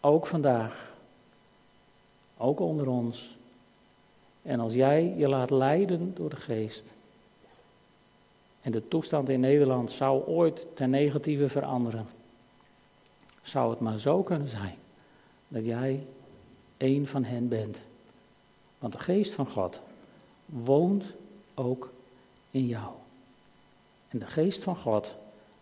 ook 0.00 0.26
vandaag, 0.26 0.92
ook 2.36 2.60
onder 2.60 2.88
ons. 2.88 3.36
En 4.42 4.60
als 4.60 4.72
jij 4.74 5.14
je 5.16 5.28
laat 5.28 5.50
leiden 5.50 6.14
door 6.14 6.30
de 6.30 6.36
geest, 6.36 6.92
en 8.60 8.72
de 8.72 8.88
toestand 8.88 9.28
in 9.28 9.40
Nederland 9.40 9.90
zou 9.90 10.26
ooit 10.26 10.66
ten 10.74 10.90
negatieve 10.90 11.48
veranderen, 11.48 12.06
zou 13.42 13.70
het 13.70 13.80
maar 13.80 13.98
zo 13.98 14.22
kunnen 14.22 14.48
zijn 14.48 14.76
dat 15.48 15.64
jij 15.64 16.06
een 16.76 17.06
van 17.06 17.24
hen 17.24 17.48
bent. 17.48 17.80
Want 18.78 18.92
de 18.92 18.98
geest 18.98 19.32
van 19.32 19.46
God 19.46 19.80
woont 20.46 21.04
ook 21.54 21.92
in 22.50 22.66
jou. 22.66 22.92
En 24.14 24.20
de 24.20 24.26
geest 24.26 24.62
van 24.62 24.76
God 24.76 25.14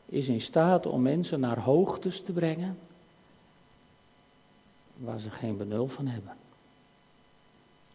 is 0.07 0.29
in 0.29 0.41
staat 0.41 0.87
om 0.87 1.03
mensen 1.03 1.41
naar 1.41 1.59
hoogtes 1.59 2.23
te 2.23 2.33
brengen 2.33 2.79
waar 4.97 5.19
ze 5.19 5.31
geen 5.31 5.57
benul 5.57 5.89
van 5.89 6.07
hebben. 6.07 6.37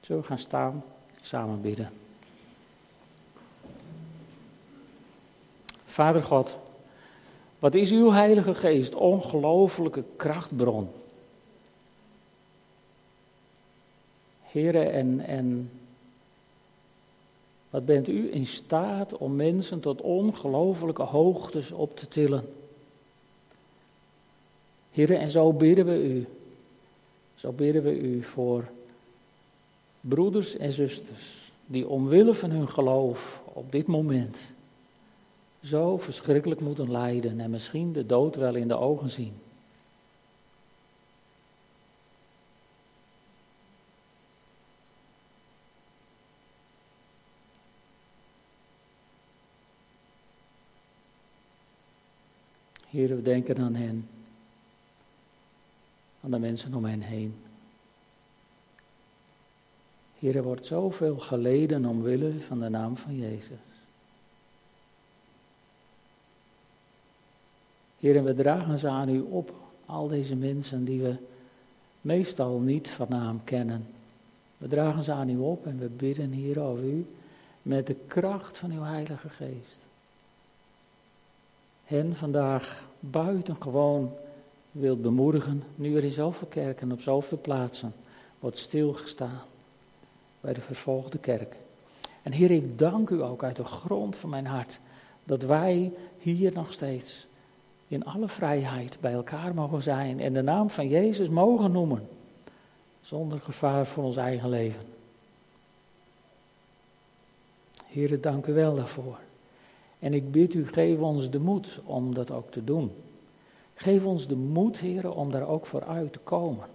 Zullen 0.01 0.21
we 0.21 0.27
gaan 0.27 0.37
staan, 0.37 0.83
samen 1.21 1.61
bidden. 1.61 1.91
Vader 5.85 6.23
God, 6.23 6.55
wat 7.59 7.75
is 7.75 7.91
uw 7.91 8.11
Heilige 8.11 8.53
Geest 8.53 8.95
ongelofelijke 8.95 10.03
krachtbron. 10.15 10.89
Heren, 14.41 14.91
en, 14.91 15.19
en 15.19 15.71
wat 17.69 17.85
bent 17.85 18.07
u 18.07 18.33
in 18.33 18.45
staat 18.45 19.17
om 19.17 19.35
mensen 19.35 19.79
tot 19.79 20.01
ongelofelijke 20.01 21.03
hoogtes 21.03 21.71
op 21.71 21.97
te 21.97 22.07
tillen? 22.07 22.53
Heren, 24.91 25.19
en 25.19 25.29
zo 25.29 25.53
bidden 25.53 25.85
we 25.85 26.03
u. 26.03 26.27
Zo 27.35 27.51
bidden 27.51 27.83
we 27.83 27.99
u 27.99 28.23
voor 28.23 28.69
broeders 30.01 30.57
en 30.57 30.71
zusters 30.71 31.51
die 31.65 31.87
omwille 31.87 32.33
van 32.33 32.49
hun 32.49 32.69
geloof 32.69 33.41
op 33.53 33.71
dit 33.71 33.87
moment 33.87 34.39
zo 35.63 35.97
verschrikkelijk 35.97 36.61
moeten 36.61 36.91
lijden 36.91 37.39
en 37.39 37.49
misschien 37.49 37.93
de 37.93 38.05
dood 38.05 38.35
wel 38.35 38.55
in 38.55 38.67
de 38.67 38.77
ogen 38.77 39.09
zien. 39.09 39.33
Heer, 52.97 53.15
we 53.15 53.21
denken 53.21 53.57
aan 53.57 53.75
hen, 53.75 54.09
aan 56.21 56.31
de 56.31 56.39
mensen 56.39 56.73
om 56.73 56.85
hen 56.85 57.01
heen. 57.01 57.35
Heer, 60.19 60.35
er 60.35 60.43
wordt 60.43 60.65
zoveel 60.65 61.17
geleden 61.17 61.85
omwille 61.85 62.39
van 62.39 62.59
de 62.59 62.69
naam 62.69 62.97
van 62.97 63.17
Jezus. 63.17 63.57
Heer, 67.99 68.23
we 68.23 68.33
dragen 68.33 68.77
ze 68.77 68.87
aan 68.87 69.09
u 69.09 69.19
op, 69.21 69.53
al 69.85 70.07
deze 70.07 70.35
mensen 70.35 70.85
die 70.85 71.01
we 71.01 71.15
meestal 72.01 72.59
niet 72.59 72.89
van 72.89 73.07
naam 73.09 73.43
kennen. 73.43 73.87
We 74.57 74.67
dragen 74.67 75.03
ze 75.03 75.11
aan 75.11 75.29
u 75.29 75.37
op 75.37 75.65
en 75.65 75.79
we 75.79 75.87
bidden 75.89 76.31
hier 76.31 76.59
over 76.59 76.83
u 76.83 77.05
met 77.61 77.87
de 77.87 77.95
kracht 78.07 78.57
van 78.57 78.71
uw 78.71 78.83
Heilige 78.83 79.29
Geest. 79.29 79.86
Hen 81.87 82.15
vandaag 82.15 82.87
buitengewoon 82.99 84.11
wilt 84.71 85.01
bemoedigen, 85.01 85.63
nu 85.75 85.95
er 85.95 86.03
in 86.03 86.11
zoveel 86.11 86.47
kerken 86.47 86.91
op 86.91 87.01
zoveel 87.01 87.41
plaatsen 87.41 87.93
wordt 88.39 88.57
stilgestaan 88.57 89.41
bij 90.41 90.53
de 90.53 90.61
vervolgde 90.61 91.17
kerk. 91.17 91.55
En 92.23 92.31
Heer, 92.31 92.51
ik 92.51 92.77
dank 92.77 93.09
u 93.09 93.23
ook 93.23 93.43
uit 93.43 93.55
de 93.55 93.63
grond 93.63 94.15
van 94.15 94.29
mijn 94.29 94.45
hart 94.45 94.79
dat 95.23 95.43
wij 95.43 95.93
hier 96.17 96.53
nog 96.53 96.73
steeds 96.73 97.27
in 97.87 98.05
alle 98.05 98.27
vrijheid 98.27 98.97
bij 99.01 99.13
elkaar 99.13 99.53
mogen 99.53 99.81
zijn 99.81 100.19
en 100.19 100.33
de 100.33 100.41
naam 100.41 100.69
van 100.69 100.87
Jezus 100.87 101.29
mogen 101.29 101.71
noemen, 101.71 102.07
zonder 103.01 103.39
gevaar 103.41 103.85
voor 103.85 104.03
ons 104.03 104.17
eigen 104.17 104.49
leven. 104.49 104.85
Heer, 107.85 108.21
dank 108.21 108.45
u 108.45 108.53
wel 108.53 108.75
daarvoor. 108.75 109.17
En 109.99 110.13
ik 110.13 110.31
bid 110.31 110.53
u, 110.53 110.67
geef 110.67 110.99
ons 110.99 111.29
de 111.29 111.39
moed 111.39 111.79
om 111.83 112.13
dat 112.13 112.31
ook 112.31 112.51
te 112.51 112.63
doen. 112.63 112.91
Geef 113.73 114.03
ons 114.03 114.27
de 114.27 114.35
moed, 114.35 114.77
Heer, 114.77 115.11
om 115.11 115.31
daar 115.31 115.47
ook 115.47 115.65
voor 115.65 115.83
uit 115.83 116.13
te 116.13 116.19
komen. 116.19 116.67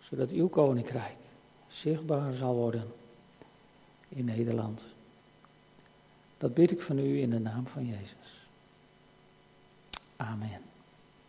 Zodat 0.00 0.30
uw 0.30 0.48
koninkrijk 0.48 1.16
zichtbaar 1.68 2.32
zal 2.34 2.54
worden 2.54 2.84
in 4.08 4.24
Nederland. 4.24 4.82
Dat 6.38 6.54
bid 6.54 6.70
ik 6.70 6.80
van 6.80 6.98
u 6.98 7.20
in 7.20 7.30
de 7.30 7.38
naam 7.38 7.66
van 7.66 7.86
Jezus. 7.86 8.46
Amen. 10.16 10.67